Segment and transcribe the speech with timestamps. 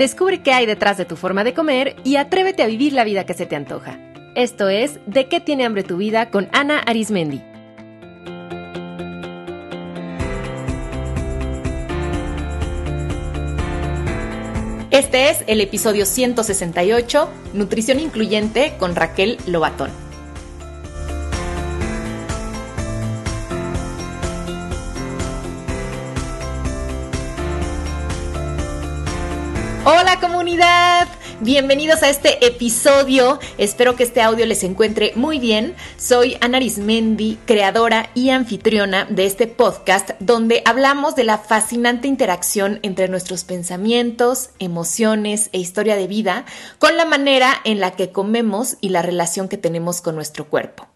[0.00, 3.26] Descubre qué hay detrás de tu forma de comer y atrévete a vivir la vida
[3.26, 3.98] que se te antoja.
[4.34, 7.42] Esto es De qué tiene hambre tu vida con Ana Arismendi.
[14.90, 20.09] Este es el episodio 168, Nutrición Incluyente con Raquel Lobatón.
[31.40, 33.38] Bienvenidos a este episodio.
[33.58, 35.74] Espero que este audio les encuentre muy bien.
[35.96, 42.78] Soy Ana Arismendi, creadora y anfitriona de este podcast donde hablamos de la fascinante interacción
[42.82, 46.44] entre nuestros pensamientos, emociones e historia de vida
[46.78, 50.88] con la manera en la que comemos y la relación que tenemos con nuestro cuerpo.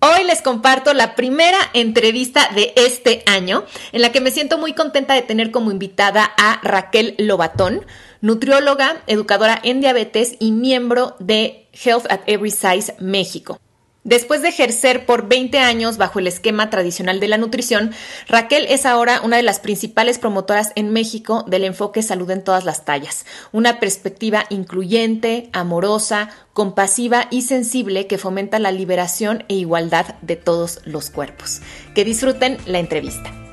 [0.00, 4.74] Hoy les comparto la primera entrevista de este año, en la que me siento muy
[4.74, 7.84] contenta de tener como invitada a Raquel Lobatón,
[8.20, 13.58] nutrióloga, educadora en diabetes y miembro de Health at Every Size México.
[14.06, 17.90] Después de ejercer por 20 años bajo el esquema tradicional de la nutrición,
[18.28, 22.64] Raquel es ahora una de las principales promotoras en México del enfoque salud en todas
[22.64, 30.14] las tallas, una perspectiva incluyente, amorosa, compasiva y sensible que fomenta la liberación e igualdad
[30.22, 31.60] de todos los cuerpos.
[31.92, 33.45] Que disfruten la entrevista.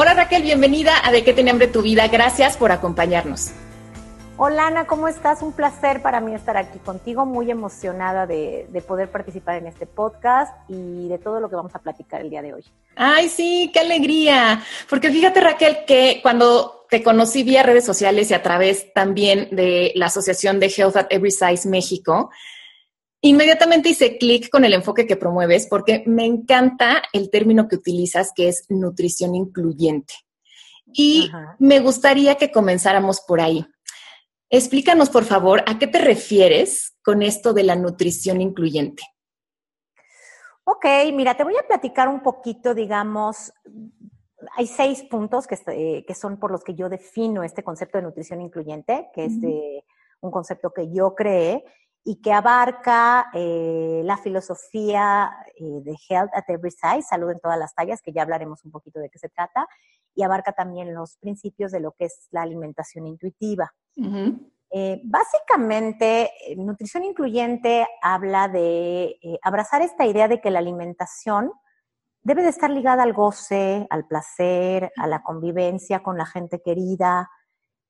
[0.00, 2.06] Hola Raquel, bienvenida a De qué tiene hambre tu vida.
[2.06, 3.50] Gracias por acompañarnos.
[4.36, 5.42] Hola Ana, ¿cómo estás?
[5.42, 10.54] Un placer para mí estar aquí contigo, muy emocionada de, poder participar en este podcast
[10.68, 12.64] y de todo lo que vamos a platicar el día de hoy.
[12.94, 14.62] Ay, sí, qué alegría.
[14.88, 19.90] Porque fíjate Raquel que cuando te conocí vía redes sociales y a través también de
[19.96, 22.30] la Asociación de Health at Every Size México,
[23.20, 28.32] inmediatamente hice clic con el enfoque que promueves porque me encanta el término que utilizas
[28.34, 30.14] que es nutrición incluyente.
[30.92, 33.66] Y me gustaría que comenzáramos por ahí.
[34.48, 39.02] Explícanos, por favor, a qué te refieres con esto de la nutrición incluyente.
[40.64, 43.52] Ok, mira, te voy a platicar un poquito, digamos,
[44.56, 48.04] hay seis puntos que, eh, que son por los que yo defino este concepto de
[48.04, 49.32] nutrición incluyente, que es
[50.20, 51.64] un concepto que yo creé
[52.04, 57.58] y que abarca eh, la filosofía eh, de Health at Every Size, salud en todas
[57.58, 59.66] las tallas, que ya hablaremos un poquito de qué se trata,
[60.14, 63.72] y abarca también los principios de lo que es la alimentación intuitiva.
[64.70, 71.52] Eh, básicamente, nutrición incluyente habla de abrazar esta idea de que la alimentación
[72.22, 77.30] debe de estar ligada al goce, al placer, a la convivencia con la gente querida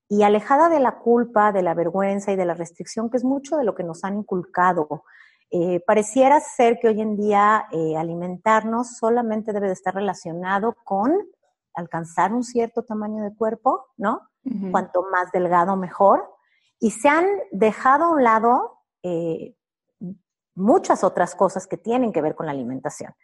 [0.08, 3.56] y alejada de la culpa, de la vergüenza y de la restricción, que es mucho
[3.56, 5.04] de lo que nos han inculcado.
[5.86, 11.12] pareciera ser que hoy en día alimentarnos solamente debe de estar relacionado con
[11.78, 14.22] alcanzar un cierto tamaño de cuerpo, ¿no?
[14.70, 16.24] Cuanto más delgado, mejor.
[16.80, 19.54] Y se han dejado a un lado eh,
[20.54, 23.14] muchas otras cosas que tienen que ver con la alimentación.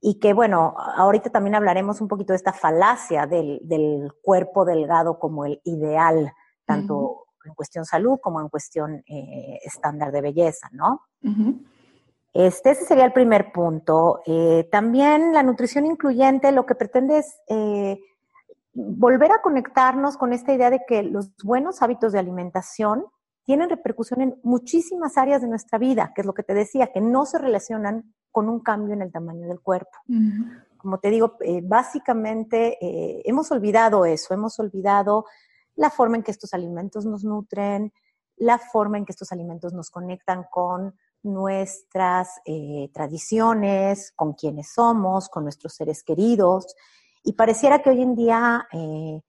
[0.00, 5.44] Y que, bueno, ahorita también hablaremos un poquito de esta falacia del, cuerpo delgado como
[5.44, 6.32] el ideal,
[6.64, 11.02] tanto en cuestión salud como en cuestión eh, estándar de belleza, ¿no?
[12.32, 14.20] Este, ese sería el primer punto.
[14.26, 17.98] Eh, también la nutrición incluyente lo que pretende es eh,
[18.72, 23.06] volver a conectarnos con esta idea de que los buenos hábitos de alimentación
[23.44, 27.00] tienen repercusión en muchísimas áreas de nuestra vida, que es lo que te decía, que
[27.00, 29.98] no se relacionan con un cambio en el tamaño del cuerpo.
[30.76, 32.78] Como te digo, eh, básicamente
[33.28, 35.24] hemos olvidado eso, hemos olvidado
[35.74, 37.92] la forma en que estos alimentos nos nutren,
[38.36, 40.94] la forma en que estos alimentos nos conectan con
[41.24, 46.76] nuestras eh, tradiciones, con quienes somos, con nuestros seres queridos.
[47.24, 49.20] Y pareciera que hoy en día eh,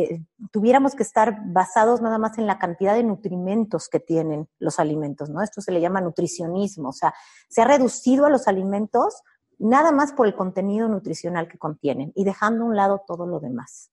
[0.00, 0.22] eh,
[0.52, 5.28] tuviéramos que estar basados nada más en la cantidad de nutrimentos que tienen los alimentos,
[5.28, 5.42] ¿no?
[5.42, 7.12] Esto se le llama nutricionismo, o sea,
[7.48, 9.22] se ha reducido a los alimentos
[9.58, 13.40] nada más por el contenido nutricional que contienen y dejando a un lado todo lo
[13.40, 13.90] demás.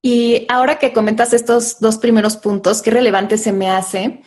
[0.00, 4.22] Y ahora que comentas estos dos primeros puntos, qué relevante se me hace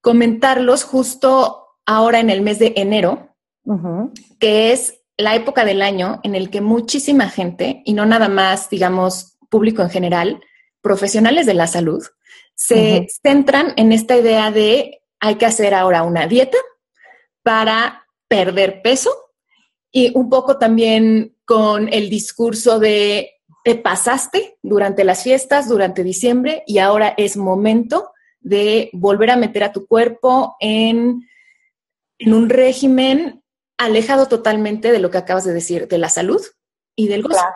[0.00, 3.34] comentarlos justo ahora en el mes de enero,
[4.38, 8.70] que es la época del año en el que muchísima gente, y no nada más,
[8.70, 10.40] digamos, público en general,
[10.80, 12.04] profesionales de la salud,
[12.54, 16.58] se centran en esta idea de hay que hacer ahora una dieta
[17.42, 19.10] para perder peso
[19.90, 23.34] y un poco también con el discurso de
[23.64, 29.64] te pasaste durante las fiestas, durante diciembre y ahora es momento de volver a meter
[29.64, 31.28] a tu cuerpo en,
[32.18, 33.42] en un régimen
[33.76, 36.42] alejado totalmente de lo que acabas de decir, de la salud
[36.96, 37.34] y del gozo.
[37.34, 37.54] Claro,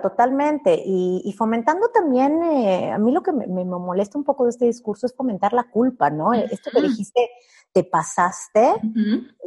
[0.00, 0.82] totalmente.
[0.84, 5.06] Y, fomentando también, eh, a mí lo que me, molesta un poco de este discurso
[5.06, 6.32] es fomentar la culpa, ¿no?
[6.32, 7.30] Esto que dijiste,
[7.72, 8.74] te pasaste,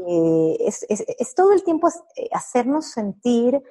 [0.08, 3.62] eh, es, todo el tiempo eh, hacernos sentir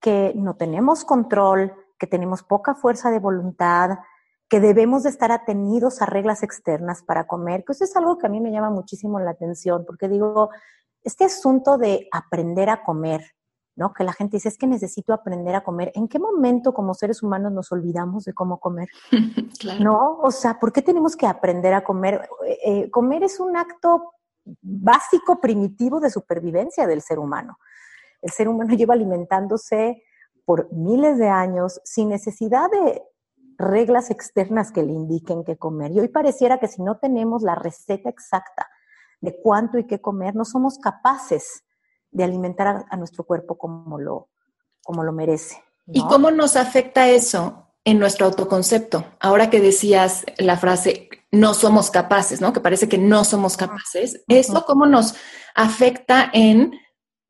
[0.00, 3.98] que no tenemos control, que tenemos poca fuerza de voluntad,
[4.48, 8.26] que debemos de estar atenidos a reglas externas para comer, que eso es algo que
[8.26, 10.50] a mí me llama muchísimo la atención, porque digo,
[11.02, 13.34] este asunto de aprender a comer,
[13.78, 13.94] ¿no?
[13.94, 15.92] Que la gente dice, es que necesito aprender a comer.
[15.94, 18.88] ¿En qué momento como seres humanos nos olvidamos de cómo comer?
[19.60, 19.84] claro.
[19.84, 20.18] ¿No?
[20.18, 22.28] O sea, ¿por qué tenemos que aprender a comer?
[22.44, 24.14] Eh, eh, comer es un acto
[24.60, 27.58] básico, primitivo de supervivencia del ser humano.
[28.20, 30.02] El ser humano lleva alimentándose
[30.44, 33.02] por miles de años sin necesidad de
[33.58, 35.92] reglas externas que le indiquen qué comer.
[35.92, 38.66] Y hoy pareciera que si no tenemos la receta exacta
[39.20, 41.62] de cuánto y qué comer, no somos capaces
[42.10, 44.28] de alimentar a, nuestro cuerpo como lo,
[44.82, 45.62] como lo merece.
[45.86, 49.04] ¿Y cómo nos afecta eso en nuestro autoconcepto?
[49.20, 52.52] Ahora que decías la frase, no somos capaces, ¿no?
[52.52, 54.22] Que parece que no somos capaces.
[54.28, 55.14] ¿Eso cómo nos
[55.54, 56.72] afecta en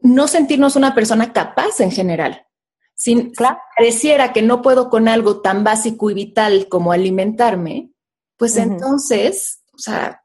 [0.00, 2.46] no sentirnos una persona capaz en general?
[2.94, 3.58] Sin, claro.
[3.76, 7.92] pareciera que no puedo con algo tan básico y vital como alimentarme,
[8.36, 10.24] pues entonces, o sea,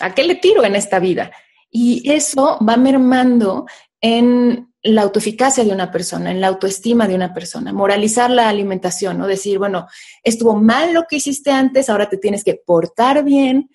[0.00, 1.30] ¿a qué le tiro en esta vida?
[1.70, 3.66] Y eso va mermando
[4.00, 9.18] en la autoeficacia de una persona, en la autoestima de una persona, moralizar la alimentación,
[9.18, 9.26] ¿no?
[9.26, 9.86] Decir, bueno,
[10.22, 13.70] estuvo mal lo que hiciste antes, ahora te tienes que portar bien.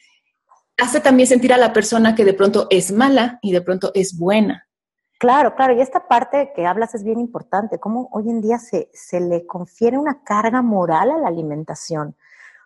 [0.77, 4.17] Hace también sentir a la persona que de pronto es mala y de pronto es
[4.17, 4.67] buena.
[5.19, 8.89] Claro, claro, y esta parte que hablas es bien importante, cómo hoy en día se,
[8.93, 12.15] se le confiere una carga moral a la alimentación,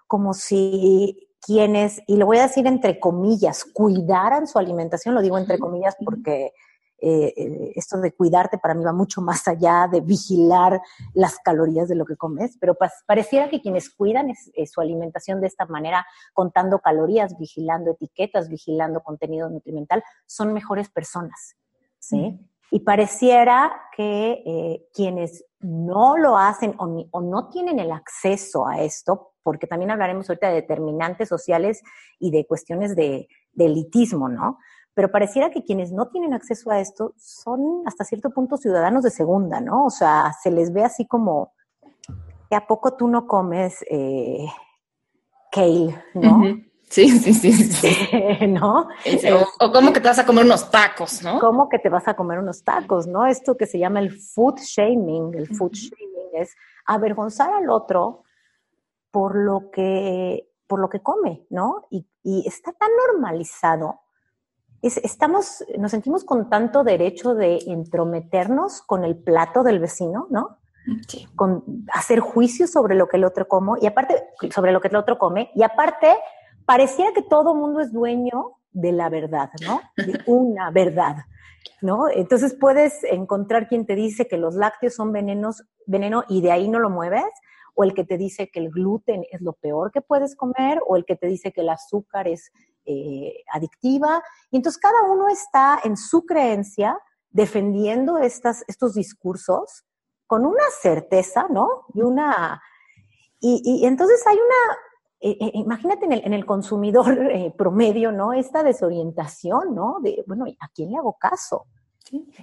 [0.08, 5.38] como si quienes, y lo voy a decir entre comillas, cuidaran su alimentación, lo digo
[5.38, 6.54] entre comillas porque
[7.00, 10.82] eh, eh, esto de cuidarte para mí va mucho más allá de vigilar
[11.14, 12.76] las calorías de lo que comes, pero
[13.06, 14.34] pareciera que quienes cuidan
[14.66, 21.56] su alimentación de esta manera, contando calorías, vigilando etiquetas, vigilando contenido nutrimental, son mejores personas,
[22.00, 22.40] ¿sí?
[22.70, 29.34] Y pareciera que eh, quienes no lo hacen o, no tienen el acceso a esto,
[29.48, 31.82] porque también hablaremos ahorita de determinantes sociales
[32.20, 34.60] y de cuestiones de, elitismo, ¿no?
[34.94, 39.10] Pero pareciera que quienes no tienen acceso a esto son hasta cierto punto ciudadanos de
[39.10, 39.86] segunda, ¿no?
[39.86, 41.54] O sea, se les ve así como
[42.50, 44.48] que a poco tú no comes eh,
[45.50, 46.44] kale, ¿no?
[46.90, 48.48] Sí, sí, sí, sí.
[48.50, 48.90] ¿No?
[49.62, 51.40] O, cómo que te vas a comer unos tacos, ¿no?
[51.40, 53.26] ¿Cómo que te vas a comer unos tacos, no?
[53.26, 55.36] Esto que se llama el food shaming.
[55.36, 56.54] El food shaming es
[56.86, 58.26] avergonzar al otro
[59.18, 61.88] por lo que, por lo que come, ¿no?
[61.90, 62.06] Y,
[62.46, 64.02] está tan normalizado.
[64.84, 70.60] estamos, nos sentimos con tanto derecho de entrometernos con el plato del vecino, ¿no?
[71.08, 71.28] Sí.
[71.36, 74.24] Con hacer juicios sobre lo que el otro come y aparte
[74.54, 76.16] sobre lo que el otro come y aparte
[76.68, 79.82] pareciera que todo mundo es dueño de la verdad, ¿no?
[79.96, 81.26] De una verdad,
[81.82, 82.08] ¿no?
[82.08, 86.68] Entonces puedes encontrar quien te dice que los lácteos son venenos, veneno y de ahí
[86.68, 87.26] no lo mueves,
[87.78, 90.98] o el que te dice que el gluten es lo peor que puedes comer, o
[90.98, 92.52] el que te dice que el azúcar es
[92.86, 94.24] eh, adictiva.
[94.50, 96.98] Y entonces cada uno está en su creencia
[97.30, 99.86] defendiendo estas, estos discursos
[100.26, 101.86] con una certeza, ¿no?
[101.94, 102.60] Y una...
[103.40, 104.78] y entonces hay una,
[105.20, 107.16] eh, eh, imagínate en el, en el consumidor
[107.58, 108.34] promedio, ¿no?
[108.34, 110.00] Esta desorientación, ¿no?
[110.02, 111.68] De, bueno, ¿a quién le hago caso?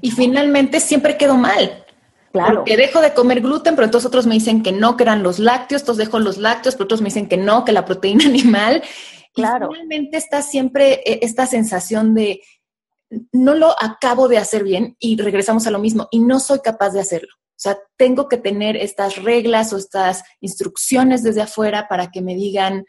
[0.00, 1.84] Y finalmente siempre quedo mal.
[2.34, 2.56] Claro.
[2.56, 5.38] Porque dejo de comer gluten, pero entonces otros me dicen que no, que eran los
[5.38, 8.82] lácteos, entonces dejo los lácteos, pero otros me dicen que no, que la proteína animal.
[9.32, 9.68] Claro.
[9.70, 12.42] Y finalmente está siempre esta sensación de
[13.30, 16.90] no lo acabo de hacer bien y regresamos a lo mismo y no soy capaz
[16.90, 17.32] de hacerlo.
[17.36, 22.34] O sea, tengo que tener estas reglas o estas instrucciones desde afuera para que me
[22.34, 22.84] digan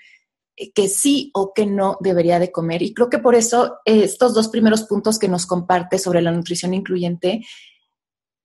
[0.57, 2.81] eh, que sí o que no debería de comer.
[2.81, 6.31] Y creo que por eso eh, estos dos primeros puntos que nos comparte sobre la
[6.31, 7.45] nutrición incluyente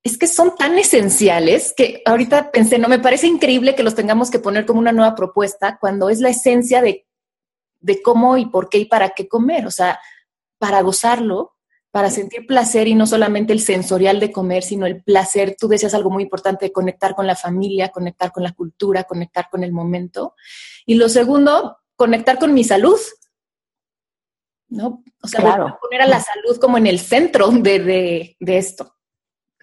[0.02, 4.30] es que son tan esenciales que ahorita pensé, no me parece increíble que los tengamos
[4.30, 7.06] que poner como una nueva propuesta cuando es la esencia de,
[7.80, 9.66] de cómo y por qué y para qué comer.
[9.66, 10.00] O sea,
[10.58, 11.56] para gozarlo,
[11.90, 15.94] para sentir placer y no solamente el sensorial de comer, sino el placer, tú decías
[15.94, 19.72] algo muy importante, de conectar con la familia, conectar con la cultura, conectar con el
[19.72, 20.34] momento.
[20.86, 22.98] Y lo segundo, conectar con mi salud.
[24.68, 25.02] ¿No?
[25.20, 28.94] O sea, poner a la salud como en el centro de, esto.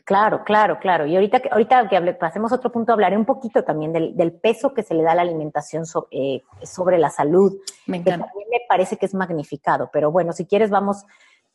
[0.08, 1.06] Claro, claro, claro.
[1.06, 4.74] Y ahorita que, ahorita que pasemos a otro punto, hablaré un poquito también del, peso
[4.74, 7.52] que se le da a la alimentación eh, sobre la salud.
[7.88, 8.24] Me encanta.
[8.24, 9.90] Que también me parece que es magnificado.
[9.92, 11.04] Pero bueno, si quieres, vamos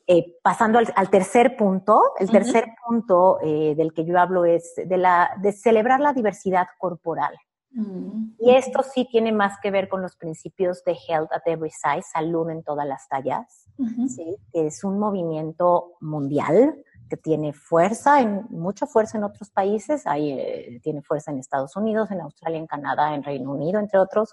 [0.06, 4.98] eh, pasando al, tercer punto, el tercer punto eh, del que yo hablo es de,
[4.98, 7.34] la, de celebrar la diversidad corporal.
[7.70, 8.34] Mm.
[8.38, 12.06] Y esto sí tiene más que ver con los principios de Health at Every Size,
[12.12, 13.66] salud en todas las tallas,
[14.08, 14.36] ¿sí?
[14.52, 16.74] que es un movimiento mundial
[17.12, 21.76] que tiene fuerza, en, mucha fuerza en otros países, ahí eh, tiene fuerza en Estados
[21.76, 24.32] Unidos, en Australia, en Canadá, en Reino Unido, entre otros.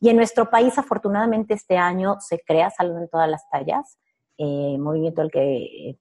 [0.00, 4.00] Y en nuestro país, afortunadamente, este año se crea Salud en todas las tallas,
[4.38, 5.98] eh, movimiento al que eh,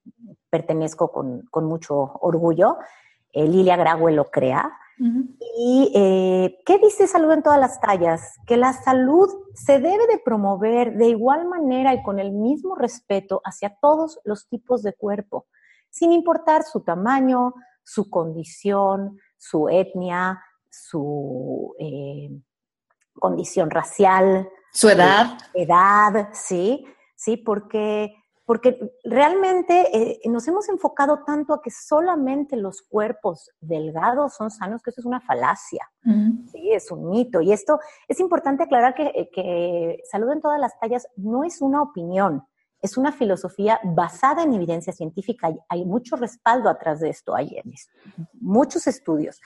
[0.49, 2.77] pertenezco con, con, mucho orgullo.
[3.31, 4.71] Lilia Graue lo crea.
[5.57, 5.91] ¿Y
[6.65, 8.33] qué dice salud en todas las tallas?
[8.47, 13.41] Que la salud se debe de promover de igual manera y con el mismo respeto
[13.43, 15.45] hacia todos los tipos de cuerpo
[15.95, 22.31] sin importar su tamaño, su condición, su etnia, su eh,
[23.13, 24.49] condición racial.
[24.73, 25.37] Su edad.
[25.53, 26.85] edad, sí,
[27.15, 34.35] sí, porque, porque realmente eh, nos hemos enfocado tanto a que solamente los cuerpos delgados
[34.35, 35.89] son sanos, que eso es una falacia,
[36.51, 37.39] sí, es un mito.
[37.39, 41.81] Y esto es importante aclarar que, que salud en todas las tallas no es una
[41.81, 42.45] opinión
[42.85, 45.53] es una filosofía basada en evidencia científica.
[45.69, 47.61] Hay, mucho respaldo atrás de esto, hay
[48.33, 49.41] muchos estudios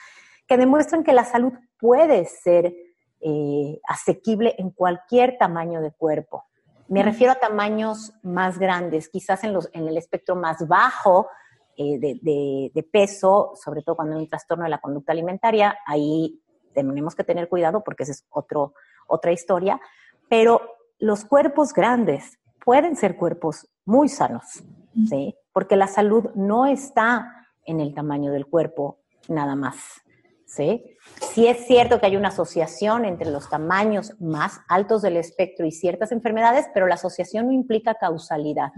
[0.46, 2.74] que demuestran que la salud puede ser
[3.20, 6.44] eh, asequible en cualquier tamaño de cuerpo.
[6.88, 11.28] Me refiero a tamaños más grandes, quizás en, los, en el espectro más bajo
[11.76, 16.42] eh, de, peso, sobre todo cuando hay un trastorno de la conducta alimentaria, ahí
[16.74, 18.74] tenemos que tener cuidado porque esa es otro,
[19.06, 19.80] otra historia,
[20.28, 20.60] pero
[20.98, 24.62] los cuerpos grandes, pueden ser cuerpos muy sanos,
[25.08, 25.34] ¿sí?
[25.52, 29.76] Porque la salud no está en el tamaño del cuerpo nada más,
[30.46, 30.84] ¿sí?
[31.32, 35.72] Sí es cierto que hay una asociación entre los tamaños más altos del espectro y
[35.72, 38.72] ciertas enfermedades, pero la asociación no implica causalidad,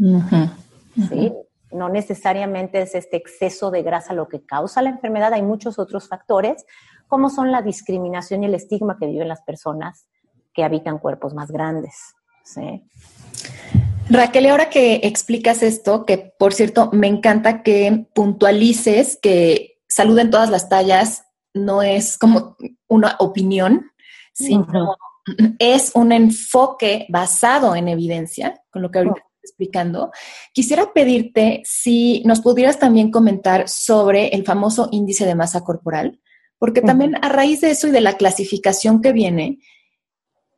[1.09, 1.33] ¿sí?
[1.71, 6.09] No necesariamente es este exceso de grasa lo que causa la enfermedad, hay muchos otros
[6.09, 6.65] factores,
[7.09, 10.07] como son la discriminación y el estigma que viven las personas
[10.53, 12.85] que habitan cuerpos más grandes, ¿sí?
[14.09, 20.31] Raquel, ahora que explicas esto, que por cierto me encanta que puntualices que salud en
[20.31, 22.57] todas las tallas no es como
[22.89, 23.93] una opinión,
[24.35, 24.97] sino
[25.59, 30.11] es un enfoque basado en evidencia, con lo que ahorita estoy explicando.
[30.53, 36.21] Quisiera pedirte si nos pudieras también comentar sobre el famoso índice de masa corporal,
[36.59, 39.59] porque también a raíz de eso y de la clasificación que viene,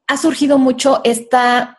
[0.06, 1.78] ha surgido mucho esta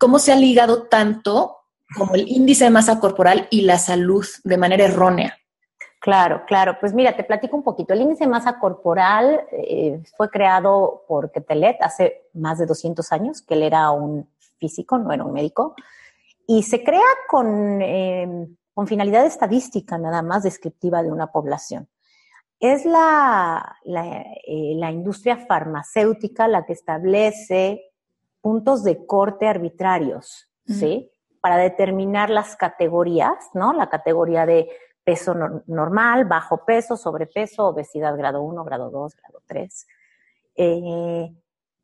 [0.00, 1.58] cómo se ha ligado tanto
[1.94, 5.36] como el índice de masa corporal y la salud de manera errónea.
[6.00, 6.78] Claro, claro.
[6.80, 7.92] Pues mira, te platico un poquito.
[7.92, 13.42] El índice de masa corporal eh, fue creado por Ketelet hace más de 200 años,
[13.42, 14.26] que él era un
[14.58, 15.74] físico, no era un médico,
[16.46, 21.88] y se crea con, em, con finalidad estadística nada más descriptiva de una población.
[22.58, 27.89] Es la, la, eh, la industria farmacéutica la que establece
[28.40, 31.10] puntos de corte arbitrarios, ¿sí?
[31.40, 33.72] Para determinar las categorías, ¿no?
[33.72, 34.68] La categoría de
[35.04, 35.34] peso
[35.66, 39.86] normal, bajo peso, sobrepeso, obesidad grado 1, grado 2, grado 3.
[40.56, 41.34] Eh,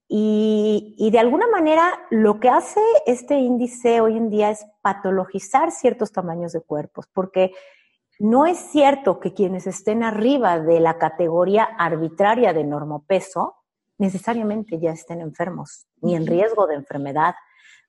[0.09, 5.73] y, y, de alguna manera lo que hace este índice hoy en día es patologizar
[5.73, 7.53] ciertos tamaños de cuerpos, porque
[8.19, 13.56] no es cierto que quienes estén arriba de la categoría arbitraria de normopeso
[13.99, 17.35] necesariamente ya estén enfermos ni en riesgo de enfermedad.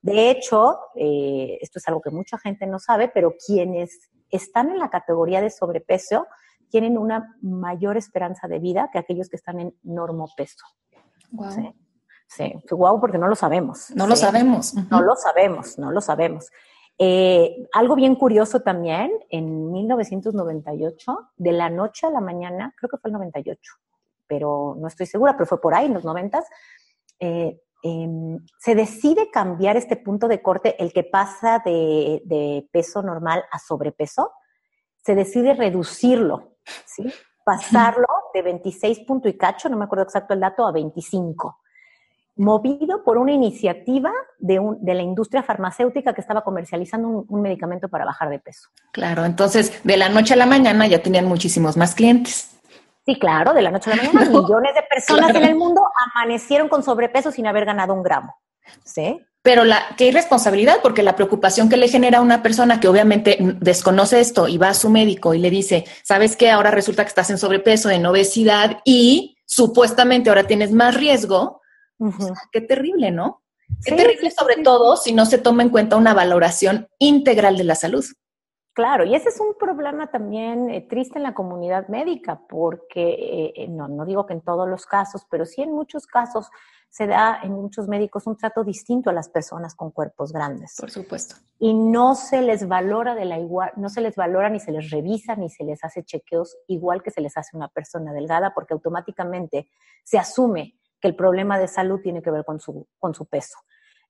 [0.02, 4.80] De hecho, eh, esto es algo que mucha gente no sabe, pero quienes están en
[4.80, 6.28] la categoría de sobrepeso
[6.70, 10.66] tienen una mayor esperanza de vida que aquellos que están en normopeso.
[11.32, 11.52] Wow.
[11.52, 11.74] Sí.
[12.30, 13.90] Sí, wow, porque no lo sabemos.
[13.96, 14.74] No lo sabemos.
[14.92, 16.52] No lo sabemos, no lo sabemos.
[17.00, 22.98] Eh, algo bien curioso también, en 1998, de la noche a la mañana, creo que
[22.98, 23.74] fue el 98,
[24.28, 26.46] pero no estoy segura, pero fue por ahí, en los noventas,
[27.20, 33.44] eh, em, se decide cambiar este punto de corte, el que pasa de, peso normal
[33.52, 34.32] a sobrepeso,
[35.04, 36.56] se decide reducirlo,
[36.86, 37.12] ¿sí?
[37.46, 41.60] pasarlo de 26 punto y cacho, no me acuerdo exacto el dato, a 25
[42.38, 48.30] movido por una iniciativa de, la industria farmacéutica que estaba comercializando un, medicamento para bajar
[48.30, 48.70] de peso.
[48.92, 52.57] Claro, entonces de la noche a la mañana ya tenían muchísimos más clientes.
[53.08, 55.82] Sí, claro, de la noche a la mañana millones de personas en el mundo
[56.14, 58.36] amanecieron con sobrepeso sin haber ganado un gramo.
[58.84, 59.22] ¿Sí?
[59.42, 63.38] Pero la, qué irresponsabilidad, porque la preocupación que le genera a una persona que obviamente
[63.62, 66.52] desconoce esto y va a su médico y le dice, ¿sabes qué?
[66.52, 71.62] Ahora resulta que estás en sobrepeso, en obesidad y supuestamente ahora tienes más riesgo.
[72.52, 73.42] qué terrible, ¿no?
[73.86, 77.76] Qué terrible, sobre todo si no se toma en cuenta una valoración integral de la
[77.76, 78.04] salud.
[78.78, 83.54] Claro, y ese es un problema también eh, triste en la comunidad médica, porque eh,
[83.56, 86.52] eh, no, no digo que en todos los casos, pero sí en muchos casos
[86.88, 90.76] se da en muchos médicos un trato distinto a las personas con cuerpos grandes.
[90.80, 91.38] Por supuesto.
[91.58, 94.92] Y no se les valora de la igual, no se les valora ni se les
[94.92, 98.54] revisa ni se les hace chequeos igual que se les hace a una persona delgada,
[98.54, 99.72] porque automáticamente
[100.04, 103.58] se asume que el problema de salud tiene que ver con su, con su peso.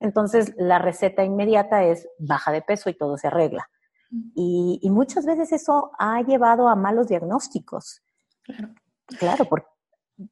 [0.01, 3.69] Entonces, la receta inmediata es baja de peso y todo se arregla.
[4.09, 8.01] Y, y muchas veces eso ha llevado a malos diagnósticos.
[8.43, 8.69] Claro.
[9.19, 9.67] Claro, porque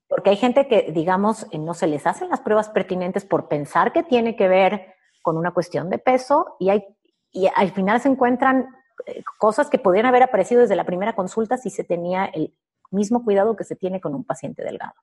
[0.07, 4.03] porque hay gente que, digamos, no se les hacen las pruebas pertinentes por pensar que
[4.03, 6.83] tiene que ver con una cuestión de peso y, hay,
[7.31, 8.67] y al final se encuentran
[9.05, 12.53] eh, cosas que podrían haber aparecido desde la primera consulta si se tenía el
[12.91, 14.93] mismo cuidado que se tiene con un paciente delgado.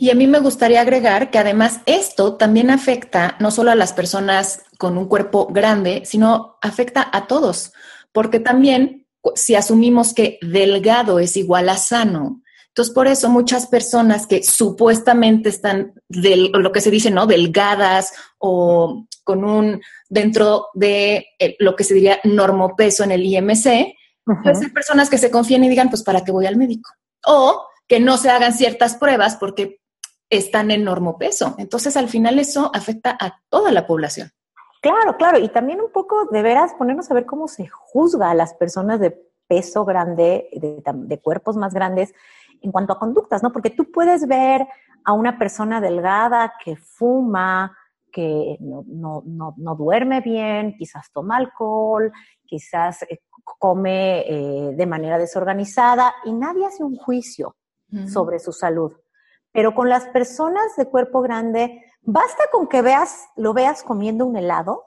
[0.00, 3.92] Y a mí me gustaría agregar que además esto también afecta no solo a las
[3.92, 7.74] personas con un cuerpo grande, sino afecta a todos,
[8.10, 14.26] porque también si asumimos que delgado es igual a sano, entonces, por eso muchas personas
[14.28, 17.26] que supuestamente están, del, lo que se dice, ¿no?
[17.26, 23.96] Delgadas o con un, dentro de eh, lo que se diría normopeso en el IMC,
[24.24, 26.90] pueden ser personas que se confíen y digan, pues, ¿para qué voy al médico?
[27.26, 29.79] O que no se hagan ciertas pruebas porque
[30.30, 31.54] están en normopeso.
[31.58, 34.30] Entonces, al final eso afecta a toda la población.
[34.80, 35.38] Claro, claro.
[35.38, 39.00] Y también un poco de veras ponernos a ver cómo se juzga a las personas
[39.00, 39.10] de
[39.46, 42.14] peso grande, de, de cuerpos más grandes,
[42.62, 43.52] en cuanto a conductas, ¿no?
[43.52, 44.66] Porque tú puedes ver
[45.04, 47.76] a una persona delgada que fuma,
[48.10, 52.12] que no, no, no, no duerme bien, quizás toma alcohol,
[52.44, 53.20] quizás eh,
[53.58, 57.56] come eh, de manera desorganizada y nadie hace un juicio
[58.06, 58.92] sobre su salud.
[59.52, 64.36] Pero con las personas de cuerpo grande, basta con que veas, lo veas comiendo un
[64.36, 64.84] helado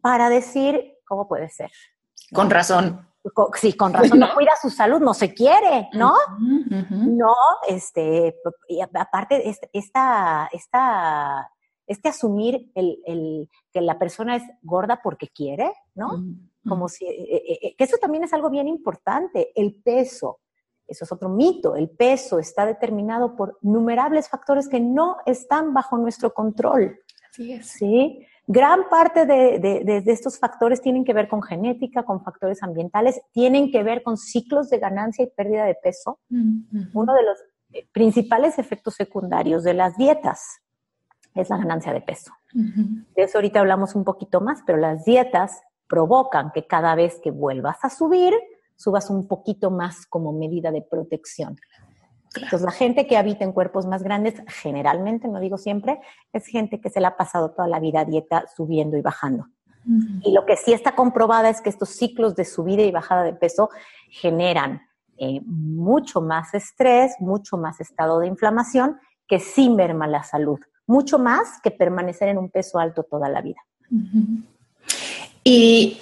[0.00, 1.70] para decir, ¿cómo puede ser?
[2.32, 3.08] Con razón
[3.54, 6.14] sí, con razón no cuida su salud, no se quiere, ¿no?
[6.90, 7.34] No,
[7.68, 8.36] este,
[8.68, 11.50] y aparte, esta, esta,
[11.86, 16.22] este asumir el, el, que la persona es gorda porque quiere, ¿no?
[16.66, 20.40] Como si, eh, eh, eh, que eso también es algo bien importante, el peso.
[20.88, 21.76] Eso es otro mito.
[21.76, 26.98] El peso está determinado por innumerables factores que no están bajo nuestro control.
[27.30, 27.66] Así es.
[27.68, 28.26] ¿Sí?
[28.50, 33.82] Gran parte de, estos factores tienen que ver con genética, con factores ambientales, tienen que
[33.82, 36.18] ver con ciclos de ganancia y pérdida de peso.
[36.30, 37.38] Uno de los
[37.74, 40.62] eh, principales efectos secundarios de las dietas
[41.34, 42.32] es la ganancia de peso.
[42.54, 47.30] De eso ahorita hablamos un poquito más, pero las dietas provocan que cada vez que
[47.30, 48.32] vuelvas a subir,
[48.78, 51.56] subas un poquito más como medida de protección.
[52.34, 56.00] Entonces, la gente que habita en cuerpos más grandes, generalmente, no digo siempre,
[56.32, 59.46] es gente que se la ha pasado toda la vida a dieta subiendo y bajando.
[60.22, 63.32] Y lo que sí está comprobada es que estos ciclos de subida y bajada de
[63.32, 63.70] peso
[64.10, 64.82] generan
[65.16, 71.18] eh, mucho más estrés, mucho más estado de inflamación, que sí merma la salud, mucho
[71.18, 73.60] más que permanecer en un peso alto toda la vida.
[75.42, 75.98] Y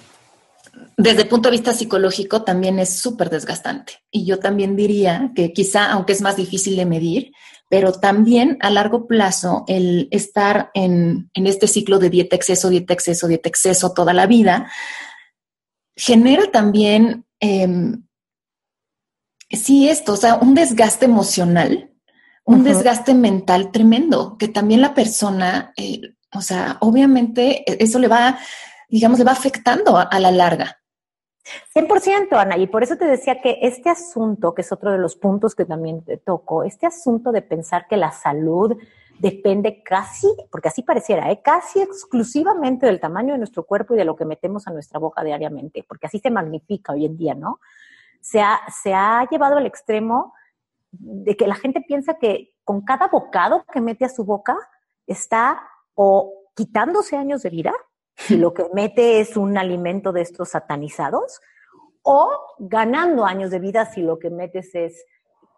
[0.97, 3.95] desde el punto de vista psicológico también es súper desgastante.
[4.11, 7.33] Y yo también diría que quizá, aunque es más difícil de medir,
[7.69, 13.29] pero también a largo plazo el estar en, este ciclo de dieta exceso, dieta exceso,
[13.29, 14.71] dieta exceso toda la vida,
[15.97, 18.05] genera también, em,
[19.51, 21.91] sí, esto, o sea, un desgaste emocional,
[22.45, 26.01] un desgaste mental tremendo, que también la persona, eh,
[26.33, 28.39] o sea, obviamente e, eso le va
[28.88, 30.79] digamos, le va afectando a, la larga.
[31.75, 35.16] 100%, Ana, y por eso te decía que este asunto, que es otro de los
[35.16, 38.77] puntos que también te toco, este asunto de pensar que la salud
[39.18, 41.40] depende casi, porque así pareciera, ¿eh?
[41.42, 45.22] casi exclusivamente del tamaño de nuestro cuerpo y de lo que metemos a nuestra boca
[45.22, 47.61] diariamente, porque así se magnifica hoy en día, ¿no?
[48.20, 50.35] Se ha, se ha llevado al extremo
[50.90, 54.57] de que la gente piensa que con cada bocado que mete a su boca
[55.07, 55.62] está
[55.94, 57.72] o quitándose años de vida
[58.16, 61.40] si lo que mete es un alimento de estos satanizados,
[62.02, 65.05] o ganando años de vida si lo que metes es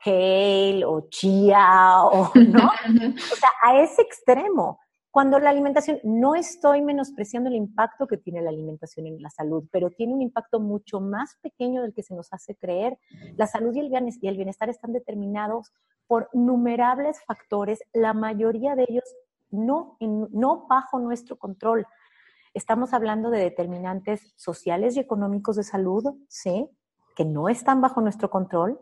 [0.03, 2.67] kale o chía o no.
[2.69, 4.81] o sea, a ese extremo.
[5.11, 9.65] Cuando la alimentación, no estoy menospreciando el impacto que tiene la alimentación en la salud,
[9.73, 12.99] pero tiene un impacto mucho más pequeño del que se nos hace creer.
[13.37, 15.73] La salud y el bienestar están determinados
[16.07, 19.05] por innumerables factores, la mayoría de ellos
[19.51, 21.87] no, no bajo nuestro control.
[22.59, 26.69] Estamos hablando de determinantes sociales y económicos de salud, ¿sí?
[27.15, 28.81] Que no están bajo nuestro control.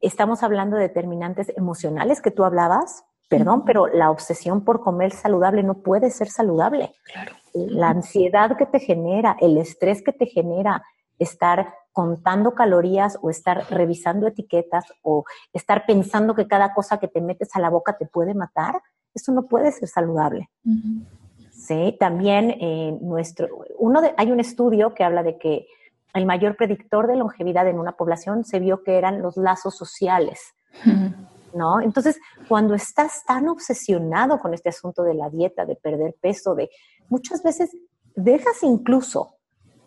[0.00, 5.64] Estamos hablando de determinantes emocionales que tú hablabas, Perdón, pero la obsesión por comer saludable
[5.64, 6.94] no puede ser saludable.
[7.12, 7.32] Claro.
[7.52, 10.84] La ansiedad que te genera, el estrés que te genera,
[11.18, 17.20] estar contando calorías o estar revisando etiquetas o estar pensando que cada cosa que te
[17.20, 18.80] metes a la boca te puede matar,
[19.12, 20.48] eso no puede ser saludable.
[21.66, 23.48] Sí, también eh, nuestro,
[23.78, 25.66] uno de, hay un estudio que habla de que
[26.14, 30.54] el mayor predictor de longevidad en una población se vio que eran los lazos sociales.
[31.54, 31.80] ¿No?
[31.80, 36.68] Entonces, cuando estás tan obsesionado con este asunto de la dieta, de perder peso, de
[37.08, 37.74] muchas veces
[38.14, 39.36] dejas incluso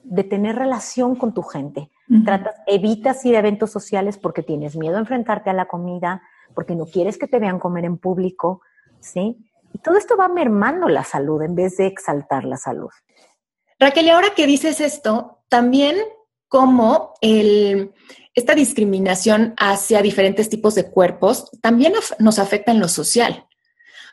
[0.04, 1.92] de tener relación con tu gente.
[2.26, 6.24] Tratas, evitas ir a eventos sociales porque tienes miedo a enfrentarte a la comida,
[6.56, 8.62] porque no quieres que te vean comer en público,
[9.00, 9.49] ¿sí?
[9.74, 12.90] Y todo esto va mermando la salud en vez de exaltar la salud.
[13.80, 15.96] Raquel, y ahora que dices esto, también
[16.48, 17.94] como el,
[18.34, 23.48] esta discriminación hacia diferentes tipos de cuerpos también nos afecta en lo social,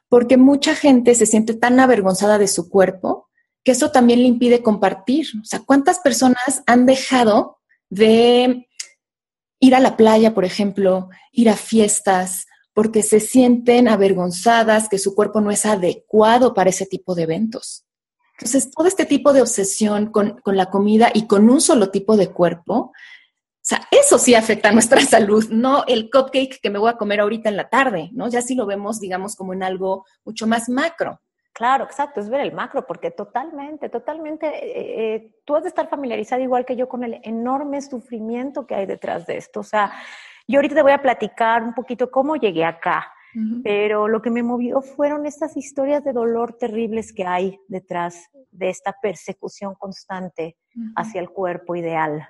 [0.09, 3.29] porque mucha gente se siente tan avergonzada de su cuerpo
[3.65, 5.27] que eso también le impide compartir.
[5.43, 7.59] O sea, ¿cuántas personas han dejado
[7.91, 8.69] de
[9.59, 12.46] ir a la playa, por ejemplo, ir a fiestas,
[12.77, 17.87] porque se sienten avergonzadas que su cuerpo no es adecuado para ese tipo de eventos?
[18.33, 22.19] Entonces, todo este tipo de obsesión con, con, la comida y con un solo tipo
[22.19, 22.93] de cuerpo, o
[23.63, 27.21] sea, eso sí afecta a nuestra salud, no el cupcake que me voy a comer
[27.21, 28.29] ahorita en la tarde, ¿no?
[28.29, 31.23] Ya sí lo vemos, digamos, como en algo mucho más macro.
[31.55, 35.89] Claro, exacto, es ver el macro, porque totalmente, totalmente, eh, eh, tú has de estar
[35.89, 39.61] familiarizada igual que yo con el enorme sufrimiento que hay detrás de esto.
[39.61, 39.95] O sea,
[40.47, 43.13] yo ahorita te voy a platicar un poquito cómo llegué acá,
[43.63, 48.71] pero lo que me movió fueron estas historias de dolor terribles que hay detrás de
[48.71, 50.57] esta persecución constante
[50.95, 52.27] hacia el cuerpo ideal.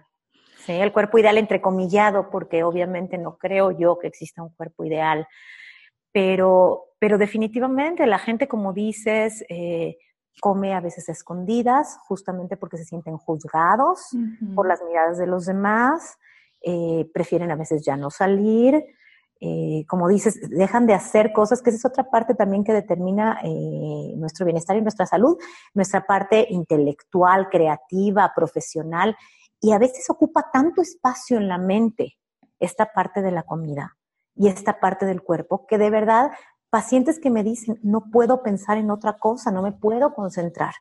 [0.65, 0.73] ¿sí?
[0.73, 5.29] El cuerpo ideal entrecomillado, porque obviamente no creo yo que exista un cuerpo ideal
[6.17, 9.99] pero, pero definitivamente la gente, como dices, eh,
[10.41, 14.17] come a veces escondidas, justamente porque se sienten juzgados
[14.55, 16.17] por las miradas de los demás,
[16.69, 18.85] eh, prefieren a veces ya no salir,
[19.41, 23.41] eh, como dices, dejan de hacer cosas, que esa es otra parte también que determina
[24.17, 25.37] nuestro bienestar y nuestra salud,
[25.75, 29.17] nuestra parte intelectual, creativa, profesional,
[29.61, 32.17] y a veces ocupa tanto espacio en la mente
[32.59, 33.97] esta parte de la comida
[34.35, 36.31] y esta parte del cuerpo, que de verdad
[36.77, 40.75] pacientes que me dicen, no puedo pensar en otra cosa, no me puedo concentrar.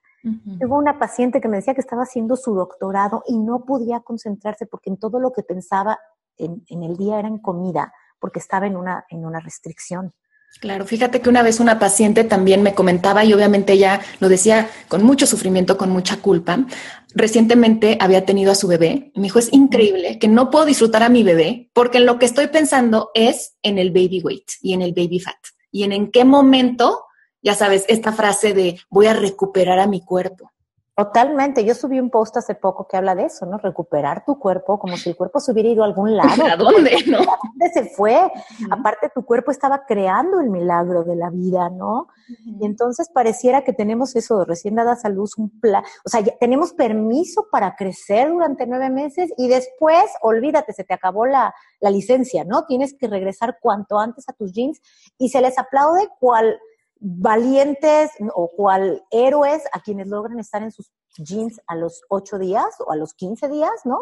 [0.62, 4.66] Hubo una paciente que me decía que estaba haciendo su doctorado y no podía concentrarse
[4.66, 5.98] porque en todo lo que pensaba
[6.38, 10.14] en, en el día era en comida, porque estaba en una, en una restricción.
[10.60, 14.70] Claro, fíjate que una vez una paciente también me comentaba y obviamente ella lo decía
[14.90, 16.66] con mucho sufrimiento, con mucha culpa.
[17.14, 21.10] Recientemente había tenido a su bebé me dijo, es increíble que no puedo disfrutar a
[21.10, 24.82] mi bebé porque en lo que estoy pensando es en el baby weight y en
[24.82, 25.38] el baby fat
[25.76, 27.04] y en en qué momento,
[27.42, 30.54] ya sabes, esta frase de voy a recuperar a mi cuerpo.
[30.96, 31.66] Totalmente.
[31.66, 33.58] Yo subí un post hace poco que habla de eso, ¿no?
[33.58, 36.30] Recuperar tu cuerpo como si el cuerpo se hubiera ido a algún lado.
[36.50, 37.18] ¿A dónde, no?
[37.18, 38.32] ¿A dónde se fue?
[38.72, 42.08] Aparte, tu cuerpo estaba creando el milagro de la vida, ¿no?
[42.46, 45.84] Y entonces pareciera que tenemos eso, recién dadas a luz, un plan.
[46.06, 51.26] O sea, tenemos permiso para crecer durante nueve meses y después, olvídate, se te acabó
[51.26, 52.66] la, la licencia, ¿no?
[52.68, 54.80] Tienes que regresar cuanto antes a tus jeans
[55.18, 56.58] y se les aplaude cual
[57.08, 62.66] valientes o cual héroes a quienes logran estar en sus jeans a los ocho días
[62.80, 64.00] o a los quince días, ¿no?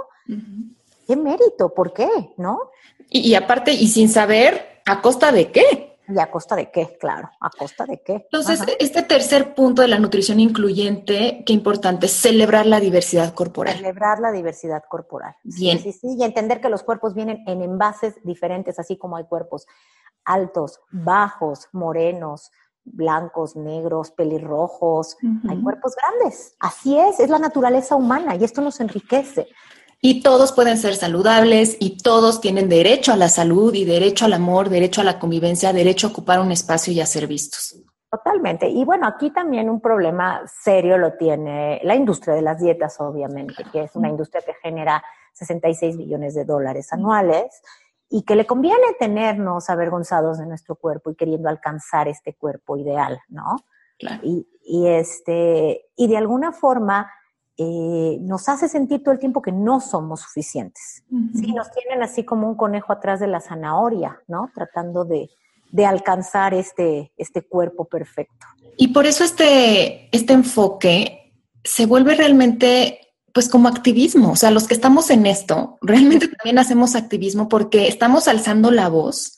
[1.06, 1.74] ¿Qué mérito?
[1.74, 2.08] ¿Por qué?
[2.38, 2.72] ¿No?
[3.10, 5.98] Y, aparte, y sin saber, ¿a costa de qué?
[6.08, 6.98] ¿Y a costa de qué?
[6.98, 8.14] Claro, ¿a costa de qué?
[8.32, 13.76] Entonces, este tercer punto de la nutrición incluyente, qué importante, celebrar la diversidad corporal.
[13.76, 15.36] Celebrar la diversidad corporal.
[15.44, 15.78] Bien.
[15.80, 19.26] Sí, sí, sí, y entender que los cuerpos vienen en envases diferentes, así como hay
[19.26, 19.68] cuerpos
[20.26, 22.52] altos, bajos, morenos,
[22.86, 25.18] blancos, negros, pelirrojos,
[25.50, 26.56] hay cuerpos grandes.
[26.60, 29.48] Así es, es la naturaleza humana y esto nos enriquece.
[30.02, 34.34] Y todos pueden ser saludables y todos tienen derecho a la salud y derecho al
[34.34, 37.82] amor, derecho a la convivencia, derecho a ocupar un espacio y a ser vistos.
[38.12, 38.68] Totalmente.
[38.68, 43.64] Y bueno, aquí también un problema serio lo tiene la industria de las dietas, obviamente,
[43.72, 47.62] que es una industria que genera 66 billones de dólares anuales
[48.16, 53.20] y que le conviene tenernos avergonzados de nuestro cuerpo y queriendo alcanzar este cuerpo ideal,
[53.28, 53.56] ¿no?
[54.22, 54.46] Y,
[54.88, 57.10] este, y de alguna forma
[57.58, 61.04] eh, nos hace sentir todo el tiempo que no somos suficientes.
[61.34, 64.52] Sí, nos tienen así como un conejo atrás de la zanahoria, ¿no?
[64.54, 65.32] Tratando de,
[65.72, 68.46] de alcanzar este, este cuerpo perfecto.
[68.78, 73.03] Y por eso este, este enfoque se vuelve realmente
[73.34, 77.88] pues como activismo, o sea, los que estamos en esto, realmente también hacemos activismo porque
[77.88, 79.38] estamos alzando la voz,